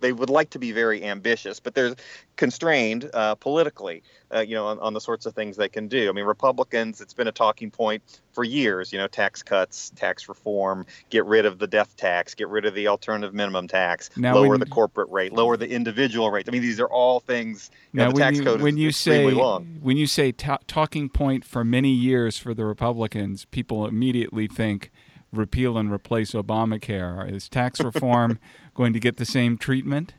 they 0.00 0.12
would 0.12 0.30
like 0.30 0.50
to 0.50 0.58
be 0.58 0.72
very 0.72 1.04
ambitious, 1.04 1.60
but 1.60 1.74
they're 1.74 1.94
constrained 2.36 3.10
uh, 3.12 3.34
politically, 3.34 4.02
uh, 4.34 4.40
you 4.40 4.54
know, 4.54 4.66
on, 4.66 4.78
on, 4.80 4.94
the 4.94 5.00
sorts 5.00 5.26
of 5.26 5.34
things 5.34 5.56
they 5.56 5.68
can 5.68 5.88
do. 5.88 6.08
I 6.08 6.12
mean, 6.12 6.24
Republicans, 6.24 7.00
it's 7.00 7.12
been 7.12 7.28
a 7.28 7.32
talking 7.32 7.70
point 7.70 8.02
for 8.32 8.44
years, 8.44 8.92
you 8.92 8.98
know, 8.98 9.06
tax 9.06 9.42
cuts, 9.42 9.90
tax 9.90 10.28
reform, 10.28 10.86
get 11.10 11.26
rid 11.26 11.44
of 11.44 11.58
the 11.58 11.66
death 11.66 11.96
tax, 11.96 12.34
get 12.34 12.48
rid 12.48 12.64
of 12.64 12.74
the 12.74 12.88
alternative 12.88 13.34
minimum 13.34 13.68
tax, 13.68 14.10
now 14.16 14.34
lower 14.34 14.56
the 14.56 14.66
corporate 14.66 15.10
rate, 15.10 15.32
lower 15.32 15.56
the 15.56 15.68
individual 15.68 16.30
rate. 16.30 16.46
I 16.48 16.52
mean, 16.52 16.62
these 16.62 16.80
are 16.80 16.88
all 16.88 17.20
things. 17.20 17.70
You 17.92 17.98
now, 17.98 18.06
know, 18.06 18.12
the 18.12 18.18
tax 18.20 18.38
you, 18.38 18.44
code 18.44 18.62
when 18.62 18.74
is 18.74 18.80
you 18.80 18.92
say 18.92 19.30
long. 19.30 19.78
when 19.82 19.96
you 19.96 20.06
say 20.06 20.32
talking 20.32 21.08
point 21.08 21.44
for 21.44 21.64
many 21.64 21.92
years 21.92 22.38
for 22.38 22.54
the 22.54 22.64
Republicans, 22.64 23.44
people 23.46 23.86
immediately 23.86 24.46
think 24.46 24.90
repeal 25.32 25.78
and 25.78 25.92
replace 25.92 26.32
Obamacare. 26.32 27.30
Is 27.30 27.48
tax 27.48 27.80
reform 27.80 28.38
going 28.74 28.92
to 28.92 29.00
get 29.00 29.16
the 29.16 29.24
same 29.24 29.56
treatment? 29.56 30.14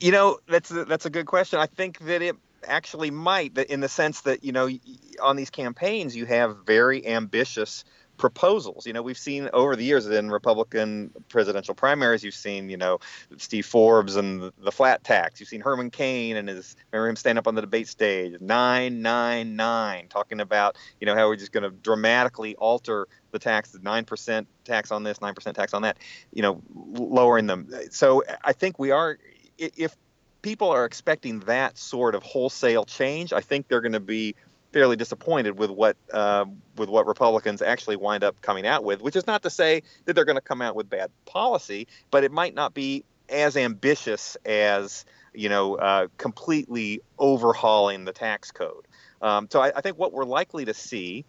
You 0.00 0.12
know, 0.12 0.38
that's 0.48 0.70
a, 0.70 0.84
that's 0.84 1.06
a 1.06 1.10
good 1.10 1.26
question. 1.26 1.58
I 1.58 1.66
think 1.66 1.98
that 2.00 2.22
it 2.22 2.36
actually 2.66 3.10
might, 3.10 3.56
in 3.56 3.80
the 3.80 3.88
sense 3.88 4.22
that 4.22 4.44
you 4.44 4.52
know, 4.52 4.68
on 5.20 5.36
these 5.36 5.50
campaigns, 5.50 6.16
you 6.16 6.26
have 6.26 6.58
very 6.64 7.06
ambitious 7.06 7.84
proposals. 8.18 8.86
You 8.86 8.92
know, 8.92 9.00
we've 9.00 9.16
seen 9.16 9.48
over 9.52 9.76
the 9.76 9.84
years 9.84 10.06
in 10.06 10.30
Republican 10.30 11.10
presidential 11.28 11.74
primaries, 11.74 12.22
you've 12.22 12.34
seen, 12.34 12.68
you 12.68 12.76
know, 12.76 12.98
Steve 13.38 13.64
Forbes 13.64 14.16
and 14.16 14.52
the 14.58 14.72
flat 14.72 15.04
tax. 15.04 15.40
You've 15.40 15.48
seen 15.48 15.60
Herman 15.60 15.90
Cain 15.90 16.36
and 16.36 16.48
his, 16.48 16.76
remember 16.92 17.08
him 17.08 17.16
stand 17.16 17.38
up 17.38 17.46
on 17.46 17.54
the 17.54 17.62
debate 17.62 17.88
stage, 17.88 18.38
999, 18.40 20.08
talking 20.08 20.40
about, 20.40 20.76
you 21.00 21.06
know, 21.06 21.14
how 21.14 21.28
we're 21.28 21.36
just 21.36 21.52
going 21.52 21.62
to 21.62 21.70
dramatically 21.70 22.54
alter 22.56 23.08
the 23.30 23.38
tax, 23.38 23.70
the 23.70 23.78
9% 23.78 24.46
tax 24.64 24.90
on 24.90 25.04
this, 25.04 25.18
9% 25.18 25.54
tax 25.54 25.72
on 25.72 25.82
that, 25.82 25.98
you 26.32 26.42
know, 26.42 26.60
lowering 26.74 27.46
them. 27.46 27.70
So 27.90 28.24
I 28.44 28.52
think 28.52 28.78
we 28.78 28.90
are, 28.90 29.18
if 29.56 29.96
people 30.42 30.70
are 30.70 30.84
expecting 30.84 31.40
that 31.40 31.78
sort 31.78 32.14
of 32.14 32.22
wholesale 32.22 32.84
change, 32.84 33.32
I 33.32 33.40
think 33.40 33.68
they're 33.68 33.80
going 33.80 33.92
to 33.92 34.00
be 34.00 34.34
fairly 34.72 34.96
disappointed 34.96 35.58
with 35.58 35.70
what 35.70 35.96
uh, 36.12 36.44
with 36.76 36.88
what 36.88 37.06
Republicans 37.06 37.62
actually 37.62 37.96
wind 37.96 38.24
up 38.24 38.40
coming 38.42 38.66
out 38.66 38.84
with, 38.84 39.00
which 39.00 39.16
is 39.16 39.26
not 39.26 39.42
to 39.42 39.50
say 39.50 39.82
that 40.04 40.14
they're 40.14 40.24
going 40.24 40.36
to 40.36 40.42
come 40.42 40.62
out 40.62 40.74
with 40.74 40.88
bad 40.88 41.10
policy, 41.26 41.86
but 42.10 42.24
it 42.24 42.32
might 42.32 42.54
not 42.54 42.74
be 42.74 43.04
as 43.28 43.56
ambitious 43.56 44.36
as 44.44 45.04
you 45.34 45.48
know 45.48 45.76
uh, 45.76 46.08
completely 46.16 47.00
overhauling 47.18 48.04
the 48.04 48.12
tax 48.12 48.50
code. 48.50 48.86
Um, 49.20 49.48
so 49.50 49.60
I, 49.60 49.72
I, 49.74 49.80
think 49.80 49.98
what 49.98 50.12
we're 50.12 50.24
likely 50.24 50.64
to 50.66 50.74
see 50.74 51.24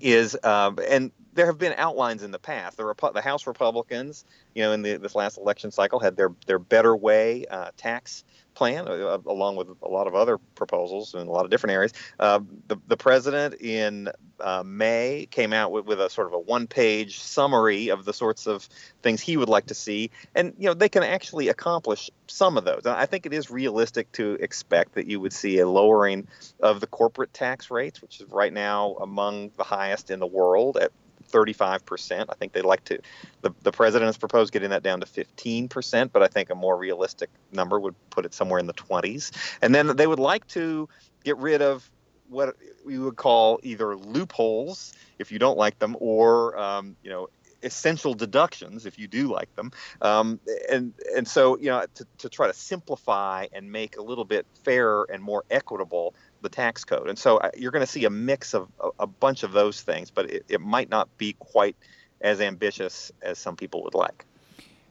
is, 0.00 0.36
um, 0.42 0.78
and 0.88 1.12
there 1.34 1.46
have 1.46 1.58
been 1.58 1.74
outlines 1.76 2.24
in 2.24 2.32
the 2.32 2.38
past. 2.38 2.76
The, 2.76 2.82
Repu- 2.82 3.14
the 3.14 3.20
House 3.20 3.46
Republicans, 3.46 4.24
you 4.54 4.62
know, 4.62 4.72
in 4.72 4.82
the, 4.82 4.96
this 4.96 5.14
last 5.14 5.38
election 5.38 5.70
cycle, 5.70 6.00
had 6.00 6.16
their 6.16 6.32
their 6.46 6.58
better 6.58 6.96
way 6.96 7.46
uh, 7.46 7.70
tax 7.76 8.24
plan, 8.54 8.86
uh, 8.88 9.18
along 9.26 9.56
with 9.56 9.68
a 9.82 9.88
lot 9.88 10.06
of 10.06 10.14
other 10.14 10.38
proposals 10.54 11.14
in 11.14 11.26
a 11.26 11.30
lot 11.30 11.44
of 11.44 11.50
different 11.50 11.72
areas. 11.72 11.92
Uh, 12.18 12.40
the, 12.68 12.76
the 12.88 12.96
president 12.96 13.54
in 13.60 14.08
uh, 14.40 14.62
May 14.64 15.28
came 15.30 15.52
out 15.52 15.72
with, 15.72 15.86
with 15.86 16.00
a 16.00 16.10
sort 16.10 16.26
of 16.26 16.32
a 16.32 16.38
one-page 16.38 17.20
summary 17.20 17.88
of 17.88 18.04
the 18.04 18.12
sorts 18.12 18.46
of 18.46 18.68
things 19.02 19.20
he 19.20 19.36
would 19.36 19.48
like 19.48 19.66
to 19.66 19.74
see, 19.74 20.10
and 20.34 20.54
you 20.58 20.66
know 20.66 20.74
they 20.74 20.88
can 20.88 21.02
actually 21.02 21.48
accomplish 21.48 22.10
some 22.26 22.56
of 22.56 22.64
those. 22.64 22.82
I 22.86 23.06
think 23.06 23.26
it 23.26 23.32
is 23.32 23.50
realistic 23.50 24.10
to 24.12 24.34
expect 24.40 24.94
that 24.94 25.06
you 25.06 25.20
would 25.20 25.32
see 25.32 25.58
a 25.58 25.68
lowering 25.68 26.26
of 26.60 26.80
the 26.80 26.86
corporate 26.86 27.32
tax 27.32 27.70
rates, 27.70 28.02
which 28.02 28.20
is 28.20 28.28
right 28.30 28.52
now 28.52 28.96
among 29.00 29.50
the 29.56 29.64
highest 29.64 30.10
in 30.10 30.18
the 30.18 30.26
world 30.26 30.76
at 30.76 30.92
35%. 31.32 32.26
I 32.28 32.34
think 32.34 32.52
they'd 32.52 32.64
like 32.64 32.84
to, 32.84 32.98
the, 33.40 33.52
the 33.62 33.72
president 33.72 34.06
has 34.06 34.16
proposed 34.16 34.52
getting 34.52 34.70
that 34.70 34.82
down 34.82 35.00
to 35.00 35.06
15%, 35.06 36.10
but 36.12 36.22
I 36.22 36.28
think 36.28 36.50
a 36.50 36.54
more 36.54 36.76
realistic 36.76 37.30
number 37.50 37.80
would 37.80 37.94
put 38.10 38.24
it 38.24 38.34
somewhere 38.34 38.60
in 38.60 38.66
the 38.66 38.74
20s. 38.74 39.32
And 39.60 39.74
then 39.74 39.96
they 39.96 40.06
would 40.06 40.20
like 40.20 40.46
to 40.48 40.88
get 41.24 41.36
rid 41.38 41.62
of 41.62 41.90
what 42.28 42.56
we 42.84 42.98
would 42.98 43.16
call 43.16 43.58
either 43.62 43.96
loopholes 43.96 44.92
if 45.18 45.32
you 45.32 45.38
don't 45.38 45.58
like 45.58 45.78
them 45.78 45.96
or, 45.98 46.56
um, 46.58 46.96
you 47.02 47.10
know, 47.10 47.28
essential 47.62 48.14
deductions 48.14 48.86
if 48.86 48.98
you 48.98 49.06
do 49.06 49.28
like 49.28 49.54
them 49.54 49.70
um, 50.00 50.40
and 50.70 50.92
and 51.16 51.26
so 51.28 51.56
you 51.58 51.66
know 51.66 51.84
to, 51.94 52.06
to 52.18 52.28
try 52.28 52.46
to 52.46 52.52
simplify 52.52 53.46
and 53.52 53.70
make 53.70 53.96
a 53.96 54.02
little 54.02 54.24
bit 54.24 54.46
fairer 54.64 55.06
and 55.12 55.22
more 55.22 55.44
equitable 55.50 56.14
the 56.42 56.48
tax 56.48 56.84
code. 56.84 57.08
And 57.08 57.18
so 57.18 57.38
uh, 57.38 57.50
you're 57.56 57.70
going 57.70 57.84
to 57.84 57.90
see 57.90 58.04
a 58.04 58.10
mix 58.10 58.54
of 58.54 58.68
a, 58.80 58.88
a 59.00 59.06
bunch 59.06 59.42
of 59.42 59.52
those 59.52 59.80
things, 59.80 60.10
but 60.10 60.30
it, 60.30 60.44
it 60.48 60.60
might 60.60 60.90
not 60.90 61.08
be 61.18 61.34
quite 61.38 61.76
as 62.20 62.40
ambitious 62.40 63.10
as 63.22 63.38
some 63.38 63.56
people 63.56 63.82
would 63.84 63.94
like. 63.94 64.24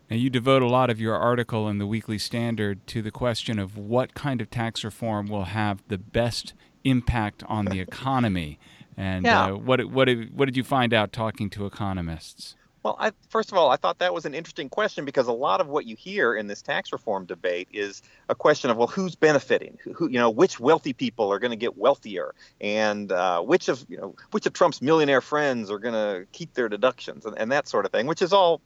Now, 0.10 0.18
you 0.18 0.30
devote 0.30 0.62
a 0.62 0.68
lot 0.68 0.90
of 0.90 1.00
your 1.00 1.16
article 1.16 1.70
in 1.70 1.78
the 1.78 1.88
Weekly 1.88 2.18
Standard 2.18 2.86
to 2.88 3.02
the 3.02 3.12
question 3.12 3.60
of 3.60 3.78
what 3.78 4.14
kind 4.14 4.42
of 4.42 4.50
tax 4.50 4.84
reform 4.84 5.28
will 5.28 5.46
have 5.46 5.84
the 5.88 5.98
best 5.98 6.54
impact 6.84 7.44
on 7.48 7.66
the 7.66 7.80
economy. 7.80 8.60
And 8.98 9.24
yeah. 9.24 9.46
uh, 9.46 9.56
what, 9.56 9.86
what, 9.86 10.10
what 10.34 10.46
did 10.46 10.58
you 10.58 10.66
find 10.66 10.94
out 10.94 11.14
talking 11.14 11.50
to 11.52 11.66
economists? 11.66 12.56
Well, 12.84 12.96
I, 13.00 13.12
first 13.30 13.52
of 13.52 13.58
all, 13.58 13.70
I 13.70 13.76
thought 13.76 14.00
that 14.00 14.14
was 14.14 14.26
an 14.26 14.34
interesting 14.34 14.68
question 14.68 15.06
because 15.06 15.28
a 15.28 15.34
lot 15.34 15.62
of 15.62 15.68
what 15.68 15.86
you 15.86 15.96
hear 15.96 16.34
in 16.36 16.48
this 16.48 16.64
tax 16.64 16.92
reform 16.92 17.26
debate 17.26 17.68
is 17.72 18.02
a 18.28 18.34
question 18.34 18.72
of 18.72 18.78
well, 18.78 18.88
who's 18.88 19.16
benefiting? 19.16 19.78
Who, 19.96 20.10
you 20.10 20.18
know, 20.18 20.32
which 20.32 20.60
wealthy 20.60 20.94
people 20.94 21.32
are 21.32 21.38
going 21.38 21.52
to 21.52 21.58
get 21.58 21.78
wealthier, 21.78 22.34
and 22.60 23.12
uh, 23.12 23.42
which 23.42 23.70
of 23.70 23.86
you 23.88 23.98
know 23.98 24.16
which 24.32 24.48
of 24.48 24.54
Trump's 24.54 24.82
millionaire 24.82 25.22
friends 25.22 25.70
are 25.70 25.78
going 25.78 25.94
to 25.94 26.26
keep 26.32 26.54
their 26.56 26.70
deductions 26.70 27.26
and, 27.26 27.38
and, 27.38 27.52
that 27.52 27.68
sort 27.68 27.86
of 27.86 27.92
thing, 27.92 28.08
which 28.08 28.22
is 28.22 28.34
all 28.34 28.62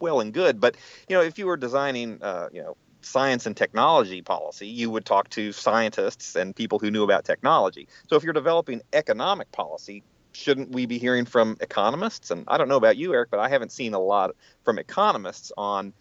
well 0.00 0.20
and 0.20 0.34
good. 0.34 0.60
But 0.60 0.76
you 1.08 1.16
know, 1.16 1.22
if 1.22 1.38
you 1.38 1.46
were 1.46 1.56
designing, 1.56 2.18
uh, 2.22 2.48
you 2.52 2.62
know, 2.62 2.76
science 3.02 3.46
and 3.46 3.56
technology 3.56 4.20
policy, 4.20 4.66
you 4.66 4.90
would 4.90 5.04
talk 5.04 5.28
to 5.30 5.52
scientists 5.52 6.34
and 6.34 6.56
people 6.56 6.80
who 6.80 6.90
knew 6.90 7.04
about 7.04 7.24
technology. 7.24 7.86
So 8.08 8.16
if 8.16 8.24
you're 8.24 8.32
developing 8.32 8.82
economic 8.92 9.52
policy, 9.52 10.02
shouldn't 10.32 10.70
we 10.70 10.86
be 10.86 10.98
hearing 10.98 11.24
from 11.24 11.56
economists? 11.60 12.30
And 12.30 12.44
I 12.48 12.58
don't 12.58 12.68
know 12.68 12.76
about 12.76 12.96
you, 12.96 13.14
Eric, 13.14 13.30
but 13.30 13.40
I 13.40 13.48
haven't 13.48 13.72
seen 13.72 13.94
a 13.94 13.98
lot 13.98 14.34
from 14.64 14.78
economists 14.78 15.52
on 15.56 15.92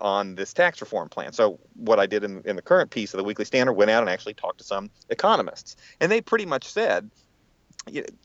on 0.00 0.34
this 0.34 0.52
tax 0.52 0.80
reform 0.80 1.08
plan. 1.08 1.32
So 1.32 1.60
what 1.76 2.00
I 2.00 2.06
did 2.06 2.24
in, 2.24 2.42
in 2.44 2.56
the 2.56 2.62
current 2.62 2.90
piece 2.90 3.14
of 3.14 3.18
the 3.18 3.24
Weekly 3.24 3.44
Standard 3.44 3.74
went 3.74 3.92
out 3.92 4.02
and 4.02 4.10
actually 4.10 4.34
talked 4.34 4.58
to 4.58 4.64
some 4.64 4.90
economists, 5.08 5.76
and 6.00 6.10
they 6.10 6.20
pretty 6.20 6.46
much 6.46 6.64
said, 6.64 7.08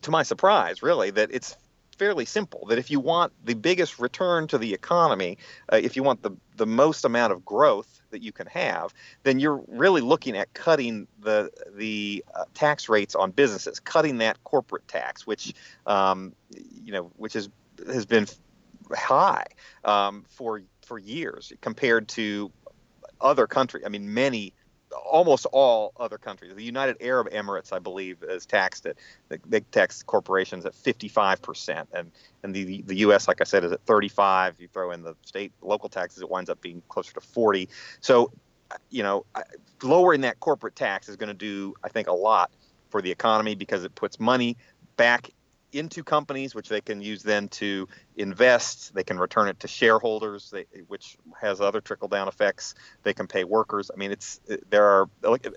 to 0.01 0.11
my 0.11 0.23
surprise, 0.23 0.81
really, 0.81 1.11
that 1.11 1.29
it's 1.31 1.57
fairly 1.99 2.25
simple. 2.25 2.65
That 2.67 2.79
if 2.79 2.89
you 2.89 2.99
want 2.99 3.33
the 3.45 3.53
biggest 3.53 3.99
return 3.99 4.47
to 4.47 4.57
the 4.57 4.73
economy, 4.73 5.37
uh, 5.71 5.75
if 5.75 5.95
you 5.95 6.01
want 6.01 6.23
the 6.23 6.31
the 6.55 6.65
most 6.65 7.05
amount 7.05 7.33
of 7.33 7.45
growth 7.45 8.01
that 8.09 8.23
you 8.23 8.31
can 8.31 8.47
have, 8.47 8.93
then 9.23 9.39
you're 9.39 9.61
really 9.67 10.01
looking 10.01 10.35
at 10.35 10.51
cutting 10.53 11.07
the 11.21 11.51
the 11.75 12.25
uh, 12.33 12.45
tax 12.53 12.89
rates 12.89 13.13
on 13.13 13.31
businesses, 13.31 13.79
cutting 13.79 14.17
that 14.19 14.43
corporate 14.45 14.87
tax, 14.87 15.27
which 15.27 15.53
um, 15.85 16.33
you 16.83 16.91
know, 16.91 17.11
which 17.17 17.35
is 17.35 17.49
has 17.85 18.05
been 18.05 18.25
high 18.95 19.45
um, 19.83 20.25
for 20.29 20.61
for 20.85 20.97
years 20.97 21.53
compared 21.61 22.07
to 22.07 22.51
other 23.21 23.45
countries. 23.45 23.83
I 23.85 23.89
mean, 23.89 24.13
many 24.13 24.53
almost 24.91 25.45
all 25.51 25.93
other 25.99 26.17
countries. 26.17 26.53
The 26.55 26.63
United 26.63 26.97
Arab 27.01 27.29
Emirates, 27.31 27.71
I 27.71 27.79
believe, 27.79 28.23
is 28.23 28.45
taxed 28.45 28.85
at 28.85 28.97
they 29.47 29.59
tax 29.59 30.03
corporations 30.03 30.65
at 30.65 30.73
55 30.75 31.41
percent, 31.41 31.89
and 31.93 32.11
and 32.43 32.53
the 32.53 32.81
the 32.83 32.95
U.S. 32.97 33.27
like 33.27 33.41
I 33.41 33.43
said 33.43 33.63
is 33.63 33.71
at 33.71 33.81
35. 33.85 34.55
You 34.59 34.67
throw 34.67 34.91
in 34.91 35.03
the 35.03 35.15
state 35.25 35.51
local 35.61 35.89
taxes, 35.89 36.21
it 36.21 36.29
winds 36.29 36.49
up 36.49 36.61
being 36.61 36.81
closer 36.89 37.13
to 37.13 37.21
40. 37.21 37.69
So, 37.99 38.31
you 38.89 39.03
know, 39.03 39.25
lowering 39.83 40.21
that 40.21 40.39
corporate 40.39 40.75
tax 40.75 41.09
is 41.09 41.15
going 41.15 41.29
to 41.29 41.33
do, 41.33 41.73
I 41.83 41.89
think, 41.89 42.07
a 42.07 42.13
lot 42.13 42.51
for 42.89 43.01
the 43.01 43.11
economy 43.11 43.55
because 43.55 43.83
it 43.83 43.95
puts 43.95 44.19
money 44.19 44.57
back 44.97 45.29
into 45.71 46.03
companies, 46.03 46.55
which 46.55 46.69
they 46.69 46.81
can 46.81 47.01
use 47.01 47.23
then 47.23 47.47
to 47.49 47.87
invest. 48.15 48.93
They 48.93 49.03
can 49.03 49.19
return 49.19 49.47
it 49.47 49.59
to 49.61 49.67
shareholders, 49.67 50.49
they, 50.51 50.65
which 50.87 51.17
has 51.39 51.61
other 51.61 51.81
trickle 51.81 52.07
down 52.07 52.27
effects. 52.27 52.75
They 53.03 53.13
can 53.13 53.27
pay 53.27 53.43
workers. 53.43 53.91
I 53.93 53.97
mean, 53.97 54.11
it's 54.11 54.39
there 54.69 54.85
are 54.85 55.09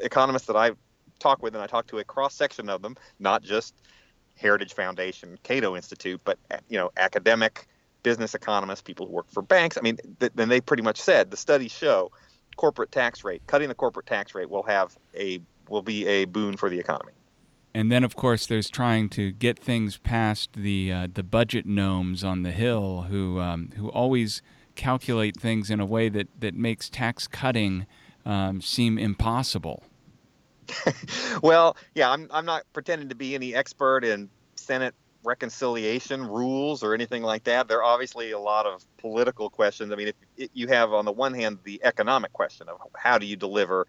economists 0.02 0.46
that 0.46 0.56
I 0.56 0.72
talk 1.18 1.42
with, 1.42 1.54
and 1.54 1.62
I 1.62 1.66
talk 1.66 1.86
to 1.88 1.98
a 1.98 2.04
cross 2.04 2.34
section 2.34 2.68
of 2.68 2.82
them, 2.82 2.96
not 3.18 3.42
just 3.42 3.74
Heritage 4.36 4.74
Foundation, 4.74 5.38
Cato 5.42 5.76
Institute, 5.76 6.20
but 6.24 6.38
you 6.68 6.78
know, 6.78 6.90
academic, 6.96 7.66
business 8.02 8.34
economists, 8.34 8.82
people 8.82 9.06
who 9.06 9.12
work 9.12 9.30
for 9.30 9.42
banks. 9.42 9.78
I 9.78 9.80
mean, 9.80 9.98
then 10.18 10.48
they 10.48 10.60
pretty 10.60 10.82
much 10.82 11.00
said 11.00 11.30
the 11.30 11.36
studies 11.36 11.72
show 11.72 12.10
corporate 12.56 12.92
tax 12.92 13.24
rate, 13.24 13.42
cutting 13.46 13.68
the 13.68 13.74
corporate 13.74 14.06
tax 14.06 14.34
rate 14.34 14.50
will 14.50 14.64
have 14.64 14.96
a 15.16 15.40
will 15.68 15.82
be 15.82 16.06
a 16.06 16.24
boon 16.26 16.56
for 16.56 16.68
the 16.68 16.78
economy. 16.78 17.12
And 17.74 17.90
then, 17.90 18.04
of 18.04 18.16
course, 18.16 18.46
there's 18.46 18.68
trying 18.68 19.08
to 19.10 19.32
get 19.32 19.58
things 19.58 19.96
past 19.96 20.50
the 20.54 20.92
uh, 20.92 21.08
the 21.12 21.22
budget 21.22 21.64
gnomes 21.64 22.22
on 22.22 22.42
the 22.42 22.52
hill 22.52 23.06
who 23.08 23.40
um, 23.40 23.70
who 23.76 23.90
always 23.90 24.42
calculate 24.74 25.38
things 25.38 25.70
in 25.70 25.80
a 25.80 25.86
way 25.86 26.08
that, 26.08 26.28
that 26.38 26.54
makes 26.54 26.88
tax 26.88 27.26
cutting 27.26 27.86
um, 28.24 28.60
seem 28.60 28.98
impossible. 28.98 29.82
well, 31.42 31.76
yeah, 31.94 32.10
I'm 32.10 32.28
I'm 32.30 32.44
not 32.44 32.64
pretending 32.72 33.08
to 33.08 33.14
be 33.14 33.34
any 33.34 33.54
expert 33.54 34.04
in 34.04 34.28
Senate 34.56 34.94
reconciliation 35.24 36.26
rules 36.26 36.82
or 36.82 36.94
anything 36.94 37.22
like 37.22 37.44
that. 37.44 37.68
There 37.68 37.78
are 37.78 37.84
obviously 37.84 38.32
a 38.32 38.38
lot 38.38 38.66
of 38.66 38.84
political 38.98 39.48
questions. 39.50 39.92
I 39.92 39.96
mean, 39.96 40.08
if, 40.08 40.14
if 40.36 40.50
you 40.52 40.66
have 40.68 40.92
on 40.92 41.04
the 41.04 41.12
one 41.12 41.32
hand 41.32 41.58
the 41.64 41.80
economic 41.84 42.32
question 42.32 42.68
of 42.68 42.78
how 42.96 43.18
do 43.18 43.26
you 43.26 43.36
deliver 43.36 43.86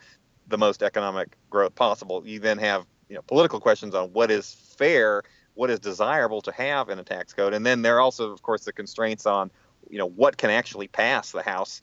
the 0.47 0.57
most 0.57 0.83
economic 0.83 1.35
growth 1.49 1.73
possible, 1.75 2.21
you 2.25 2.39
then 2.39 2.57
have 2.59 2.85
you 3.09 3.15
know 3.15 3.21
political 3.23 3.59
questions 3.59 3.95
on 3.95 4.09
what 4.09 4.31
is 4.31 4.53
fair, 4.77 5.23
what 5.53 5.69
is 5.69 5.79
desirable 5.79 6.41
to 6.41 6.51
have 6.51 6.89
in 6.89 6.99
a 6.99 7.03
tax 7.03 7.33
code, 7.33 7.53
and 7.53 7.65
then 7.65 7.81
there 7.81 7.97
are 7.97 8.01
also, 8.01 8.31
of 8.31 8.41
course, 8.41 8.65
the 8.65 8.73
constraints 8.73 9.25
on 9.25 9.51
you 9.89 9.97
know 9.97 10.07
what 10.07 10.37
can 10.37 10.49
actually 10.49 10.87
pass 10.87 11.31
the 11.31 11.43
House 11.43 11.81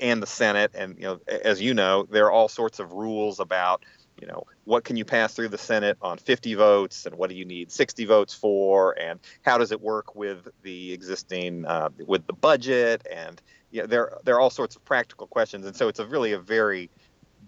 and 0.00 0.22
the 0.22 0.26
Senate, 0.26 0.72
and 0.74 0.96
you 0.96 1.04
know 1.04 1.20
as 1.26 1.60
you 1.60 1.74
know, 1.74 2.06
there 2.10 2.26
are 2.26 2.32
all 2.32 2.48
sorts 2.48 2.78
of 2.78 2.92
rules 2.92 3.40
about 3.40 3.84
you 4.20 4.26
know 4.26 4.44
what 4.64 4.84
can 4.84 4.96
you 4.96 5.04
pass 5.04 5.34
through 5.34 5.48
the 5.48 5.58
Senate 5.58 5.96
on 6.02 6.18
50 6.18 6.54
votes, 6.54 7.06
and 7.06 7.14
what 7.16 7.30
do 7.30 7.36
you 7.36 7.44
need 7.44 7.72
60 7.72 8.04
votes 8.04 8.34
for, 8.34 8.98
and 8.98 9.20
how 9.42 9.58
does 9.58 9.72
it 9.72 9.80
work 9.80 10.14
with 10.14 10.48
the 10.62 10.92
existing 10.92 11.64
uh, 11.66 11.88
with 12.06 12.26
the 12.26 12.32
budget, 12.32 13.06
and 13.10 13.40
you 13.70 13.80
know, 13.80 13.86
there 13.86 14.12
there 14.24 14.36
are 14.36 14.40
all 14.40 14.50
sorts 14.50 14.76
of 14.76 14.84
practical 14.84 15.26
questions, 15.26 15.66
and 15.66 15.74
so 15.74 15.88
it's 15.88 16.00
a 16.00 16.06
really 16.06 16.32
a 16.32 16.38
very 16.38 16.90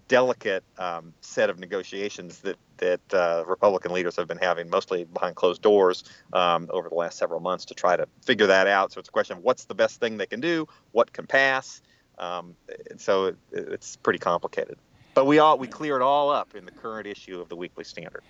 delicate 0.07 0.63
um, 0.77 1.13
set 1.21 1.49
of 1.49 1.59
negotiations 1.59 2.39
that 2.39 2.57
that 2.77 3.13
uh, 3.13 3.43
Republican 3.47 3.91
leaders 3.91 4.15
have 4.15 4.27
been 4.27 4.37
having, 4.37 4.69
mostly 4.69 5.05
behind 5.05 5.35
closed 5.35 5.61
doors, 5.61 6.03
um, 6.33 6.69
over 6.71 6.89
the 6.89 6.95
last 6.95 7.17
several 7.17 7.39
months 7.39 7.65
to 7.65 7.73
try 7.73 7.95
to 7.95 8.07
figure 8.21 8.47
that 8.47 8.67
out. 8.67 8.91
So 8.91 8.99
it's 8.99 9.09
a 9.09 9.11
question 9.11 9.37
of 9.37 9.43
what's 9.43 9.65
the 9.65 9.75
best 9.75 9.99
thing 9.99 10.17
they 10.17 10.25
can 10.25 10.41
do, 10.41 10.67
what 10.91 11.11
can 11.13 11.27
pass. 11.27 11.81
Um, 12.17 12.55
so 12.97 13.25
it, 13.25 13.37
it's 13.51 13.95
pretty 13.95 14.19
complicated. 14.19 14.77
But 15.13 15.25
we 15.25 15.39
all 15.39 15.57
we 15.57 15.67
clear 15.67 15.95
it 15.95 16.01
all 16.01 16.31
up 16.31 16.55
in 16.55 16.65
the 16.65 16.71
current 16.71 17.07
issue 17.07 17.39
of 17.39 17.49
the 17.49 17.55
Weekly 17.55 17.83
Standard. 17.83 18.23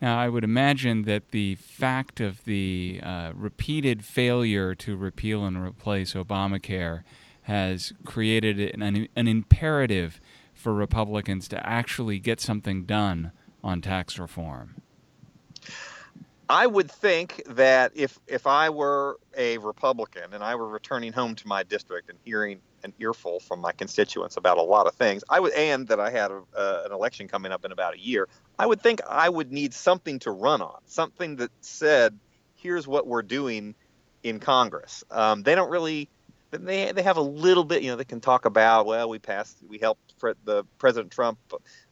Now, 0.00 0.18
I 0.18 0.28
would 0.28 0.42
imagine 0.42 1.02
that 1.02 1.30
the 1.30 1.54
fact 1.56 2.20
of 2.20 2.42
the 2.44 3.00
uh, 3.02 3.32
repeated 3.34 4.04
failure 4.04 4.74
to 4.74 4.96
repeal 4.96 5.44
and 5.44 5.62
replace 5.62 6.14
Obamacare 6.14 7.04
has 7.42 7.92
created 8.04 8.58
an, 8.58 9.08
an 9.14 9.28
imperative 9.28 10.20
for 10.54 10.72
Republicans 10.72 11.48
to 11.48 11.66
actually 11.66 12.18
get 12.18 12.40
something 12.40 12.84
done 12.84 13.32
on 13.62 13.80
tax 13.80 14.18
reform? 14.18 14.82
I 16.48 16.66
would 16.66 16.90
think 16.90 17.42
that 17.46 17.92
if 17.94 18.18
if 18.26 18.46
I 18.46 18.68
were 18.68 19.18
a 19.36 19.58
Republican 19.58 20.34
and 20.34 20.44
I 20.44 20.54
were 20.54 20.68
returning 20.68 21.12
home 21.12 21.34
to 21.36 21.48
my 21.48 21.62
district 21.62 22.10
and 22.10 22.18
hearing 22.24 22.60
an 22.84 22.92
earful 22.98 23.40
from 23.40 23.60
my 23.60 23.72
constituents 23.72 24.36
about 24.36 24.58
a 24.58 24.62
lot 24.62 24.86
of 24.86 24.94
things, 24.94 25.24
I 25.30 25.40
would 25.40 25.52
and 25.54 25.88
that 25.88 25.98
I 25.98 26.10
had 26.10 26.30
a, 26.30 26.42
uh, 26.54 26.82
an 26.84 26.92
election 26.92 27.26
coming 27.26 27.52
up 27.52 27.64
in 27.64 27.72
about 27.72 27.94
a 27.94 27.98
year, 27.98 28.28
I 28.58 28.66
would 28.66 28.82
think 28.82 29.00
I 29.08 29.28
would 29.28 29.50
need 29.50 29.72
something 29.72 30.18
to 30.20 30.30
run 30.30 30.60
on, 30.60 30.80
something 30.84 31.36
that 31.36 31.50
said, 31.60 32.18
"Here's 32.54 32.86
what 32.86 33.06
we're 33.06 33.22
doing 33.22 33.74
in 34.22 34.38
Congress." 34.38 35.04
Um, 35.10 35.44
they 35.44 35.54
don't 35.54 35.70
really 35.70 36.10
they 36.52 36.92
they 36.92 37.02
have 37.02 37.16
a 37.16 37.22
little 37.22 37.64
bit, 37.64 37.82
you 37.82 37.90
know, 37.90 37.96
they 37.96 38.04
can 38.04 38.20
talk 38.20 38.44
about, 38.44 38.86
well, 38.86 39.08
we 39.08 39.18
passed, 39.18 39.56
we 39.66 39.78
helped 39.78 40.18
pre- 40.18 40.34
the 40.44 40.64
President 40.78 41.10
Trump 41.10 41.38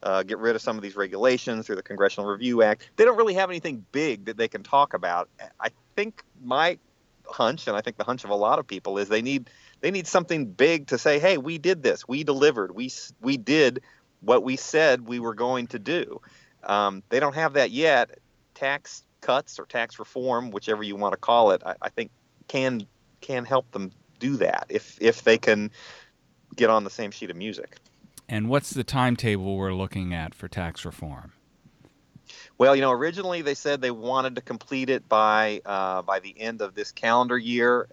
uh, 0.02 0.22
get 0.22 0.38
rid 0.38 0.54
of 0.54 0.62
some 0.62 0.76
of 0.76 0.82
these 0.82 0.96
regulations 0.96 1.66
through 1.66 1.76
the 1.76 1.82
Congressional 1.82 2.30
Review 2.30 2.62
Act. 2.62 2.90
They 2.96 3.04
don't 3.04 3.16
really 3.16 3.34
have 3.34 3.50
anything 3.50 3.84
big 3.92 4.26
that 4.26 4.36
they 4.36 4.48
can 4.48 4.62
talk 4.62 4.94
about. 4.94 5.28
I 5.58 5.70
think 5.96 6.22
my 6.42 6.78
hunch, 7.26 7.66
and 7.68 7.76
I 7.76 7.80
think 7.80 7.96
the 7.96 8.04
hunch 8.04 8.24
of 8.24 8.30
a 8.30 8.34
lot 8.34 8.58
of 8.58 8.66
people, 8.66 8.98
is 8.98 9.08
they 9.08 9.22
need 9.22 9.48
they 9.80 9.90
need 9.90 10.06
something 10.06 10.46
big 10.46 10.88
to 10.88 10.98
say, 10.98 11.18
hey, 11.18 11.38
we 11.38 11.58
did 11.58 11.82
this, 11.82 12.06
we 12.06 12.22
delivered, 12.22 12.74
we 12.74 12.90
we 13.20 13.36
did 13.36 13.82
what 14.20 14.42
we 14.42 14.56
said 14.56 15.08
we 15.08 15.18
were 15.18 15.34
going 15.34 15.66
to 15.68 15.78
do. 15.78 16.20
Um, 16.62 17.02
they 17.08 17.20
don't 17.20 17.34
have 17.34 17.54
that 17.54 17.70
yet. 17.70 18.18
Tax 18.54 19.04
cuts 19.22 19.58
or 19.58 19.64
tax 19.64 19.98
reform, 19.98 20.50
whichever 20.50 20.82
you 20.82 20.96
want 20.96 21.12
to 21.12 21.18
call 21.18 21.52
it, 21.52 21.62
I, 21.64 21.74
I 21.80 21.88
think 21.88 22.10
can 22.48 22.86
can 23.20 23.44
help 23.44 23.70
them 23.72 23.92
do 24.20 24.36
that 24.36 24.66
if 24.68 24.96
if 25.00 25.24
they 25.24 25.38
can 25.38 25.72
get 26.54 26.70
on 26.70 26.84
the 26.84 26.90
same 26.90 27.10
sheet 27.10 27.30
of 27.30 27.36
music. 27.36 27.76
And 28.28 28.48
what's 28.48 28.70
the 28.70 28.84
timetable 28.84 29.56
we're 29.56 29.74
looking 29.74 30.14
at 30.14 30.34
for 30.36 30.46
tax 30.46 30.84
reform? 30.84 31.32
Well, 32.58 32.76
you 32.76 32.82
know, 32.82 32.92
originally 32.92 33.42
they 33.42 33.54
said 33.54 33.80
they 33.80 33.90
wanted 33.90 34.36
to 34.36 34.40
complete 34.40 34.88
it 34.88 35.08
by 35.08 35.62
uh, 35.64 36.02
by 36.02 36.20
the 36.20 36.38
end 36.40 36.60
of 36.60 36.74
this 36.74 36.92
calendar 36.92 37.36
year. 37.36 37.88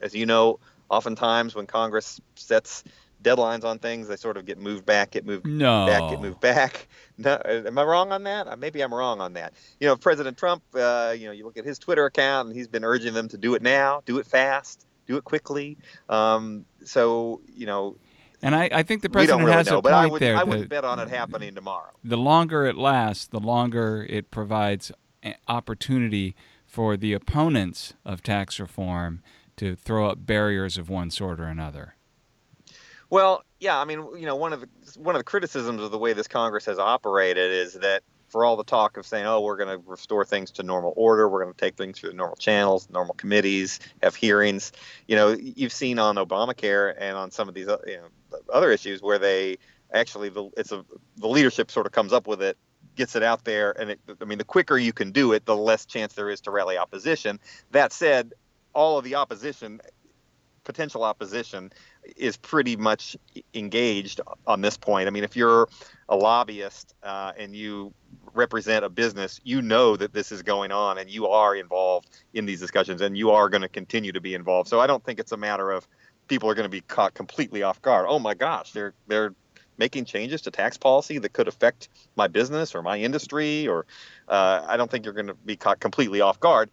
As 0.00 0.14
you 0.14 0.26
know, 0.26 0.58
oftentimes 0.88 1.54
when 1.54 1.66
Congress 1.66 2.20
sets 2.34 2.82
deadlines 3.22 3.64
on 3.64 3.78
things, 3.78 4.08
they 4.08 4.16
sort 4.16 4.36
of 4.36 4.46
get 4.46 4.58
moved 4.58 4.86
back, 4.86 5.12
get 5.12 5.26
moved 5.26 5.46
no. 5.46 5.86
back, 5.86 6.10
get 6.10 6.20
moved 6.20 6.40
back. 6.40 6.88
No, 7.20 7.36
am 7.44 7.76
I 7.76 7.82
wrong 7.82 8.12
on 8.12 8.22
that? 8.22 8.60
Maybe 8.60 8.80
I'm 8.80 8.94
wrong 8.94 9.20
on 9.20 9.32
that. 9.32 9.52
You 9.80 9.88
know, 9.88 9.96
President 9.96 10.38
Trump, 10.38 10.62
uh, 10.72 11.16
you 11.18 11.26
know, 11.26 11.32
you 11.32 11.44
look 11.44 11.56
at 11.56 11.64
his 11.64 11.76
Twitter 11.80 12.06
account, 12.06 12.46
and 12.46 12.56
he's 12.56 12.68
been 12.68 12.84
urging 12.84 13.12
them 13.12 13.26
to 13.30 13.36
do 13.36 13.56
it 13.56 13.62
now, 13.62 14.02
do 14.06 14.20
it 14.20 14.26
fast 14.28 14.86
do 15.08 15.16
it 15.16 15.24
quickly. 15.24 15.78
Um, 16.08 16.64
so 16.84 17.40
you 17.52 17.66
know. 17.66 17.96
And 18.40 18.54
I, 18.54 18.70
I 18.72 18.82
think 18.84 19.02
the 19.02 19.10
president 19.10 19.40
really 19.40 19.52
has 19.56 19.68
know, 19.68 19.78
a 19.78 19.82
point 19.82 19.94
I 19.94 20.06
would, 20.06 20.22
there. 20.22 20.36
I 20.36 20.44
would 20.44 20.68
bet 20.68 20.84
on 20.84 21.00
it 21.00 21.08
happening 21.08 21.56
tomorrow. 21.56 21.90
The 22.04 22.16
longer 22.16 22.66
it 22.66 22.76
lasts, 22.76 23.26
the 23.26 23.40
longer 23.40 24.06
it 24.08 24.30
provides 24.30 24.92
opportunity 25.48 26.36
for 26.64 26.96
the 26.96 27.12
opponents 27.14 27.94
of 28.04 28.22
tax 28.22 28.60
reform 28.60 29.22
to 29.56 29.74
throw 29.74 30.08
up 30.08 30.24
barriers 30.24 30.78
of 30.78 30.88
one 30.88 31.10
sort 31.10 31.40
or 31.40 31.46
another. 31.46 31.96
Well, 33.10 33.42
yeah, 33.58 33.80
I 33.80 33.84
mean, 33.84 34.06
you 34.16 34.26
know, 34.26 34.36
one 34.36 34.52
of 34.52 34.60
the 34.60 34.68
one 35.00 35.16
of 35.16 35.20
the 35.20 35.24
criticisms 35.24 35.82
of 35.82 35.90
the 35.90 35.98
way 35.98 36.12
this 36.12 36.28
Congress 36.28 36.66
has 36.66 36.78
operated 36.78 37.50
is 37.50 37.74
that 37.74 38.02
for 38.28 38.44
all 38.44 38.56
the 38.56 38.64
talk 38.64 38.96
of 38.96 39.06
saying, 39.06 39.26
oh, 39.26 39.40
we're 39.40 39.56
going 39.56 39.68
to 39.68 39.82
restore 39.86 40.24
things 40.24 40.50
to 40.52 40.62
normal 40.62 40.92
order, 40.96 41.28
we're 41.28 41.42
going 41.42 41.54
to 41.54 41.58
take 41.58 41.76
things 41.76 41.98
through 41.98 42.10
the 42.10 42.16
normal 42.16 42.36
channels, 42.36 42.88
normal 42.90 43.14
committees, 43.14 43.80
have 44.02 44.14
hearings. 44.14 44.72
You 45.06 45.16
know, 45.16 45.32
you've 45.32 45.72
seen 45.72 45.98
on 45.98 46.16
Obamacare 46.16 46.94
and 46.98 47.16
on 47.16 47.30
some 47.30 47.48
of 47.48 47.54
these 47.54 47.68
you 47.86 47.96
know, 47.96 48.38
other 48.52 48.70
issues 48.70 49.02
where 49.02 49.18
they 49.18 49.58
actually 49.92 50.28
the 50.28 50.50
it's 50.56 50.70
a 50.70 50.84
the 51.16 51.28
leadership 51.28 51.70
sort 51.70 51.86
of 51.86 51.92
comes 51.92 52.12
up 52.12 52.26
with 52.26 52.42
it 52.42 52.58
gets 52.94 53.16
it 53.16 53.22
out 53.22 53.44
there 53.44 53.72
and 53.80 53.92
it, 53.92 54.00
i 54.20 54.24
mean 54.26 54.36
the 54.36 54.44
quicker 54.44 54.76
you 54.76 54.92
can 54.92 55.12
do 55.12 55.32
it 55.32 55.46
the 55.46 55.56
less 55.56 55.86
chance 55.86 56.12
there 56.12 56.28
is 56.28 56.42
to 56.42 56.50
rally 56.50 56.76
opposition 56.76 57.40
that 57.70 57.90
said 57.90 58.34
all 58.74 58.98
of 58.98 59.04
the 59.04 59.14
opposition 59.14 59.80
potential 60.68 61.02
opposition 61.02 61.72
is 62.16 62.36
pretty 62.36 62.76
much 62.76 63.16
engaged 63.54 64.20
on 64.46 64.60
this 64.60 64.76
point. 64.76 65.08
I 65.08 65.10
mean, 65.10 65.24
if 65.24 65.34
you're 65.34 65.66
a 66.10 66.14
lobbyist 66.14 66.94
uh, 67.02 67.32
and 67.38 67.56
you 67.56 67.94
represent 68.34 68.84
a 68.84 68.88
business, 68.88 69.40
you 69.44 69.62
know 69.62 69.96
that 69.96 70.12
this 70.12 70.32
is 70.32 70.42
going 70.42 70.72
on 70.72 70.98
and 70.98 71.10
you 71.10 71.28
are 71.28 71.54
involved 71.54 72.08
in 72.34 72.46
these 72.46 72.60
discussions 72.60 73.00
and 73.00 73.16
you 73.16 73.30
are 73.30 73.48
going 73.48 73.62
to 73.62 73.68
continue 73.68 74.12
to 74.12 74.20
be 74.20 74.34
involved. 74.34 74.68
So 74.68 74.80
I 74.80 74.86
don't 74.86 75.04
think 75.04 75.18
it's 75.18 75.32
a 75.32 75.36
matter 75.36 75.70
of 75.70 75.86
people 76.28 76.50
are 76.50 76.54
going 76.54 76.64
to 76.64 76.70
be 76.70 76.80
caught 76.82 77.14
completely 77.14 77.62
off 77.62 77.80
guard. 77.82 78.06
Oh 78.08 78.18
my 78.18 78.34
gosh, 78.34 78.72
they're 78.72 78.94
they're 79.06 79.34
making 79.78 80.04
changes 80.04 80.42
to 80.42 80.50
tax 80.50 80.76
policy 80.76 81.18
that 81.18 81.32
could 81.32 81.46
affect 81.46 81.88
my 82.16 82.26
business 82.26 82.74
or 82.74 82.82
my 82.82 82.98
industry 82.98 83.68
or 83.68 83.86
uh, 84.26 84.64
I 84.66 84.76
don't 84.76 84.90
think 84.90 85.04
you're 85.04 85.14
going 85.14 85.28
to 85.28 85.34
be 85.34 85.56
caught 85.56 85.78
completely 85.78 86.20
off 86.20 86.40
guard 86.40 86.70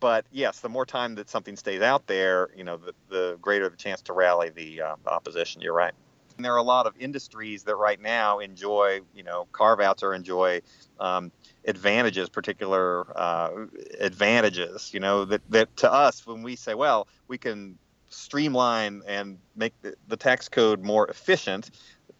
but 0.00 0.24
yes, 0.32 0.60
the 0.60 0.68
more 0.68 0.86
time 0.86 1.14
that 1.16 1.28
something 1.28 1.56
stays 1.56 1.82
out 1.82 2.06
there, 2.06 2.48
you 2.56 2.64
know, 2.64 2.78
the, 2.78 2.94
the 3.10 3.38
greater 3.40 3.68
the 3.68 3.76
chance 3.76 4.00
to 4.02 4.14
rally 4.14 4.48
the 4.48 4.80
uh, 4.80 4.96
opposition. 5.06 5.60
You're 5.60 5.74
right. 5.74 5.92
And 6.40 6.44
there 6.46 6.54
are 6.54 6.56
a 6.56 6.62
lot 6.62 6.86
of 6.86 6.94
industries 6.98 7.64
that 7.64 7.76
right 7.76 8.00
now 8.00 8.38
enjoy, 8.38 9.02
you 9.14 9.22
know, 9.22 9.46
carve 9.52 9.78
outs 9.78 10.02
or 10.02 10.14
enjoy 10.14 10.62
um, 10.98 11.30
advantages, 11.66 12.30
particular 12.30 13.06
uh, 13.14 13.66
advantages, 14.00 14.94
you 14.94 15.00
know, 15.00 15.26
that, 15.26 15.42
that 15.50 15.76
to 15.76 15.92
us, 15.92 16.26
when 16.26 16.42
we 16.42 16.56
say, 16.56 16.72
well, 16.72 17.08
we 17.28 17.36
can 17.36 17.76
streamline 18.08 19.02
and 19.06 19.36
make 19.54 19.74
the, 19.82 19.94
the 20.08 20.16
tax 20.16 20.48
code 20.48 20.82
more 20.82 21.06
efficient, 21.08 21.72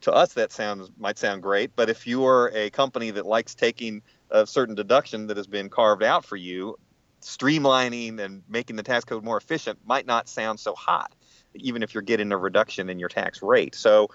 to 0.02 0.12
us 0.12 0.34
that 0.34 0.52
sounds 0.52 0.90
might 0.98 1.16
sound 1.16 1.42
great, 1.42 1.74
but 1.74 1.88
if 1.88 2.06
you 2.06 2.26
are 2.26 2.50
a 2.54 2.68
company 2.68 3.10
that 3.12 3.24
likes 3.24 3.54
taking 3.54 4.02
a 4.30 4.46
certain 4.46 4.74
deduction 4.74 5.28
that 5.28 5.38
has 5.38 5.46
been 5.46 5.70
carved 5.70 6.02
out 6.02 6.26
for 6.26 6.36
you, 6.36 6.78
streamlining 7.22 8.20
and 8.20 8.42
making 8.50 8.76
the 8.76 8.82
tax 8.82 9.02
code 9.02 9.24
more 9.24 9.38
efficient 9.38 9.78
might 9.86 10.04
not 10.04 10.28
sound 10.28 10.60
so 10.60 10.74
hot, 10.74 11.10
even 11.54 11.82
if 11.82 11.94
you're 11.94 12.02
getting 12.02 12.32
a 12.32 12.36
reduction 12.36 12.88
in 12.88 12.98
your 12.98 13.08
tax 13.08 13.42
rate. 13.42 13.74
So, 13.74 14.08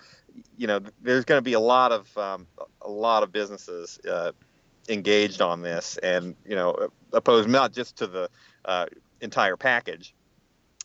you 0.58 0.68
know, 0.68 0.80
there's 1.02 1.26
going 1.26 1.38
to 1.38 1.44
be 1.44 1.54
a 1.54 1.60
lot 1.60 1.92
of 1.92 2.18
um, 2.18 2.48
a 2.82 2.90
lot 2.90 3.24
of 3.24 3.32
businesses 3.32 4.00
uh, 4.10 4.32
engaged 4.90 5.42
on 5.42 5.62
this, 5.62 5.98
and 5.98 6.36
you 6.46 6.56
know, 6.56 6.90
opposed 7.14 7.50
not 7.50 7.74
just 7.74 7.98
to 7.98 8.08
the 8.08 8.30
uh, 8.66 8.86
entire 9.22 9.58
package 9.58 10.14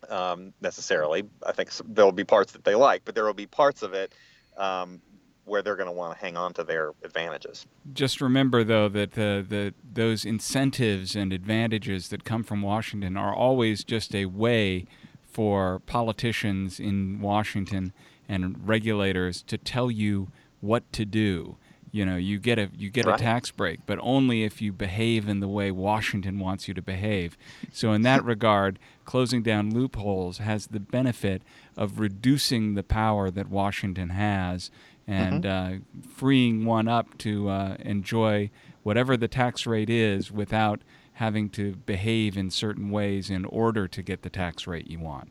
um, 0.09 0.53
necessarily. 0.61 1.25
I 1.47 1.53
think 1.53 1.71
there'll 1.89 2.13
be 2.13 2.25
parts 2.25 2.53
that 2.53 2.65
they 2.65 2.75
like, 2.75 3.03
but 3.05 3.15
there 3.15 3.25
will 3.25 3.35
be 3.35 3.47
parts 3.47 3.83
of 3.83 3.93
it 3.93 4.15
um, 4.57 5.01
where 5.45 5.63
they're 5.63 5.77
going 5.77 5.89
to 5.89 5.93
want 5.93 6.17
to 6.17 6.25
hang 6.25 6.37
on 6.37 6.53
to 6.55 6.65
their 6.65 6.93
advantages. 7.03 7.67
Just 7.93 8.21
remember, 8.21 8.63
though, 8.63 8.89
that 8.89 9.13
the, 9.13 9.45
the 9.47 9.75
those 9.93 10.25
incentives 10.25 11.17
and 11.17 11.33
advantages 11.33 12.09
that 12.09 12.25
come 12.25 12.45
from 12.45 12.63
Washington 12.63 13.17
are 13.17 13.35
always 13.35 13.85
just 13.85 14.15
a 14.15 14.27
way 14.27 14.87
for 15.31 15.81
politicians 15.87 16.81
in 16.81 17.21
Washington 17.21 17.93
and 18.29 18.67
regulators 18.67 19.43
to 19.43 19.57
tell 19.59 19.91
you 19.91 20.29
what 20.61 20.91
to 20.93 21.05
do. 21.05 21.57
You 21.93 22.07
know, 22.07 22.17
you 22.17 22.39
get 22.39 22.59
a 22.59 22.71
you 22.77 22.89
get 22.89 23.07
right. 23.07 23.21
a 23.21 23.23
tax 23.23 23.51
break, 23.51 23.81
but 23.85 23.99
only 24.01 24.45
if 24.45 24.63
you 24.63 24.73
behave 24.73 25.29
in 25.29 25.41
the 25.41 25.49
way 25.49 25.73
Washington 25.73 26.39
wants 26.39 26.69
you 26.69 26.75
to 26.75 26.83
behave. 26.83 27.37
So 27.73 27.93
in 27.93 28.03
that 28.03 28.25
regard, 28.35 28.79
closing 29.05 29.43
down 29.43 29.75
loopholes 29.75 30.39
has 30.39 30.69
the 30.69 30.79
benefit 30.79 31.43
of 31.77 31.99
reducing 31.99 32.75
the 32.75 32.85
power 32.85 33.31
that 33.31 33.49
Washington 33.49 34.11
has 34.11 34.71
and 35.07 35.43
mm-hmm. 35.43 35.79
uh, 35.99 36.09
freeing 36.15 36.65
one 36.65 36.87
up 36.87 37.19
to 37.19 37.49
uh, 37.49 37.77
enjoy 37.81 38.51
whatever 38.85 39.17
the 39.17 39.29
tax 39.29 39.67
rate 39.67 39.91
is 39.91 40.31
without 40.31 40.81
having 41.21 41.51
to 41.51 41.77
behave 41.85 42.39
in 42.39 42.51
certain 42.51 42.91
ways 42.91 43.29
in 43.29 43.45
order 43.45 43.87
to 43.87 44.01
get 44.03 44.23
the 44.23 44.31
tax 44.31 44.67
rate 44.67 44.91
you 44.91 44.99
want. 44.99 45.31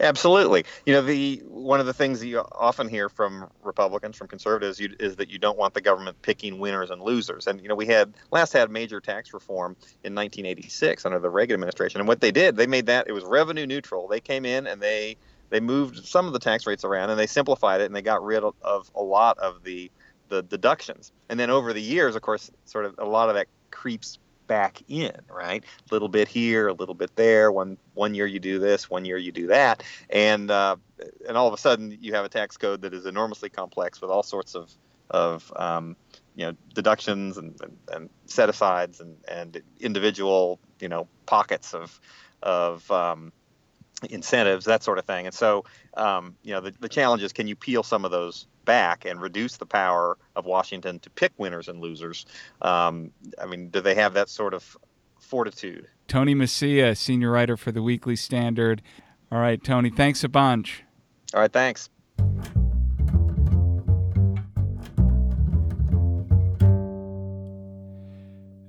Absolutely. 0.00 0.66
You 0.84 0.92
know, 0.92 1.00
the 1.00 1.42
one 1.48 1.80
of 1.80 1.86
the 1.86 1.94
things 1.94 2.20
that 2.20 2.26
you 2.26 2.40
often 2.40 2.86
hear 2.86 3.08
from 3.08 3.48
Republicans, 3.62 4.18
from 4.18 4.28
conservatives, 4.28 4.78
you, 4.78 4.94
is 5.00 5.16
that 5.16 5.30
you 5.30 5.38
don't 5.38 5.56
want 5.56 5.72
the 5.72 5.80
government 5.80 6.20
picking 6.20 6.58
winners 6.58 6.90
and 6.90 7.00
losers. 7.00 7.46
And 7.46 7.58
you 7.62 7.68
know, 7.68 7.74
we 7.74 7.86
had 7.86 8.12
last 8.32 8.52
had 8.52 8.70
major 8.70 9.00
tax 9.00 9.32
reform 9.32 9.76
in 10.04 10.14
1986 10.14 11.06
under 11.06 11.18
the 11.18 11.30
Reagan 11.30 11.54
administration, 11.54 12.02
and 12.02 12.06
what 12.06 12.20
they 12.20 12.30
did, 12.30 12.56
they 12.56 12.66
made 12.66 12.84
that 12.84 13.08
it 13.08 13.12
was 13.12 13.24
revenue 13.24 13.66
neutral. 13.66 14.08
They 14.08 14.20
came 14.20 14.44
in 14.44 14.66
and 14.66 14.82
they 14.82 15.16
they 15.48 15.60
moved 15.60 16.04
some 16.04 16.26
of 16.26 16.34
the 16.34 16.38
tax 16.38 16.66
rates 16.66 16.84
around 16.84 17.08
and 17.08 17.18
they 17.18 17.26
simplified 17.26 17.80
it 17.80 17.84
and 17.84 17.96
they 17.96 18.02
got 18.02 18.22
rid 18.22 18.44
of 18.44 18.90
a 18.94 19.02
lot 19.02 19.38
of 19.38 19.64
the 19.64 19.90
the 20.28 20.42
deductions. 20.42 21.12
And 21.30 21.40
then 21.40 21.48
over 21.48 21.72
the 21.72 21.82
years, 21.82 22.14
of 22.14 22.20
course, 22.20 22.50
sort 22.66 22.84
of 22.84 22.96
a 22.98 23.06
lot 23.06 23.30
of 23.30 23.36
that 23.36 23.46
creeps 23.70 24.18
back 24.50 24.82
in, 24.88 25.12
right? 25.32 25.62
A 25.62 25.94
little 25.94 26.08
bit 26.08 26.26
here, 26.26 26.66
a 26.66 26.72
little 26.72 26.96
bit 26.96 27.14
there. 27.14 27.52
One 27.52 27.78
one 27.94 28.16
year 28.16 28.26
you 28.26 28.40
do 28.40 28.58
this, 28.58 28.90
one 28.90 29.04
year 29.04 29.16
you 29.16 29.30
do 29.30 29.46
that, 29.46 29.84
and 30.10 30.50
uh, 30.50 30.74
and 31.28 31.36
all 31.36 31.46
of 31.46 31.54
a 31.54 31.56
sudden 31.56 31.96
you 32.00 32.14
have 32.14 32.24
a 32.24 32.28
tax 32.28 32.56
code 32.56 32.82
that 32.82 32.92
is 32.92 33.06
enormously 33.06 33.48
complex 33.48 34.00
with 34.00 34.10
all 34.10 34.24
sorts 34.24 34.56
of 34.56 34.68
of 35.08 35.52
um, 35.54 35.94
you 36.34 36.46
know 36.46 36.56
deductions 36.74 37.38
and, 37.38 37.60
and, 37.62 37.76
and 37.92 38.10
set 38.26 38.48
asides 38.48 38.98
and, 38.98 39.16
and 39.28 39.62
individual 39.78 40.58
you 40.80 40.88
know 40.88 41.06
pockets 41.26 41.72
of 41.72 42.00
of 42.42 42.90
um, 42.90 43.32
incentives, 44.08 44.64
that 44.64 44.82
sort 44.82 44.98
of 44.98 45.04
thing. 45.04 45.26
And 45.26 45.34
so, 45.34 45.64
um, 45.94 46.34
you 46.42 46.54
know, 46.54 46.60
the, 46.60 46.74
the 46.80 46.88
challenge 46.88 47.22
is 47.22 47.32
can 47.32 47.46
you 47.46 47.54
peel 47.54 47.84
some 47.84 48.04
of 48.04 48.10
those 48.10 48.48
back 48.64 49.04
and 49.04 49.20
reduce 49.20 49.56
the 49.56 49.66
power 49.66 50.16
of 50.36 50.46
Washington 50.46 50.98
to 51.00 51.10
pick 51.10 51.32
winners 51.38 51.68
and 51.68 51.80
losers? 51.80 52.26
Um, 52.62 53.10
I 53.40 53.46
mean, 53.46 53.68
do 53.68 53.80
they 53.80 53.94
have 53.94 54.14
that 54.14 54.28
sort 54.28 54.54
of 54.54 54.76
fortitude? 55.18 55.86
Tony 56.08 56.34
Mecia, 56.34 56.96
senior 56.96 57.30
writer 57.30 57.56
for 57.56 57.72
the 57.72 57.82
Weekly 57.82 58.16
Standard. 58.16 58.82
All 59.30 59.38
right, 59.38 59.62
Tony, 59.62 59.90
thanks 59.90 60.24
a 60.24 60.28
bunch. 60.28 60.82
All 61.34 61.40
right, 61.40 61.52
thanks. 61.52 61.88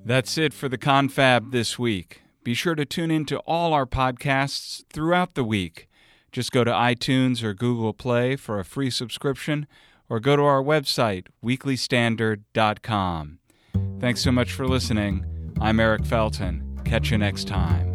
That's 0.03 0.37
it 0.37 0.53
for 0.53 0.67
the 0.67 0.77
confab 0.77 1.51
this 1.51 1.79
week. 1.79 2.21
Be 2.43 2.53
sure 2.53 2.75
to 2.75 2.85
tune 2.85 3.11
in 3.11 3.25
to 3.25 3.37
all 3.39 3.73
our 3.73 3.85
podcasts 3.85 4.83
throughout 4.91 5.35
the 5.35 5.43
week. 5.43 5.87
Just 6.31 6.51
go 6.51 6.63
to 6.63 6.71
iTunes 6.71 7.43
or 7.43 7.53
Google 7.53 7.93
Play 7.93 8.35
for 8.35 8.59
a 8.59 8.65
free 8.65 8.89
subscription 8.89 9.67
or 10.09 10.19
go 10.19 10.35
to 10.35 10.43
our 10.43 10.63
website, 10.63 11.27
weeklystandard.com. 11.43 13.39
Thanks 13.99 14.21
so 14.21 14.31
much 14.31 14.51
for 14.51 14.67
listening. 14.67 15.25
I'm 15.59 15.79
Eric 15.79 16.05
Felton. 16.05 16.79
Catch 16.85 17.11
you 17.11 17.17
next 17.17 17.47
time. 17.47 17.90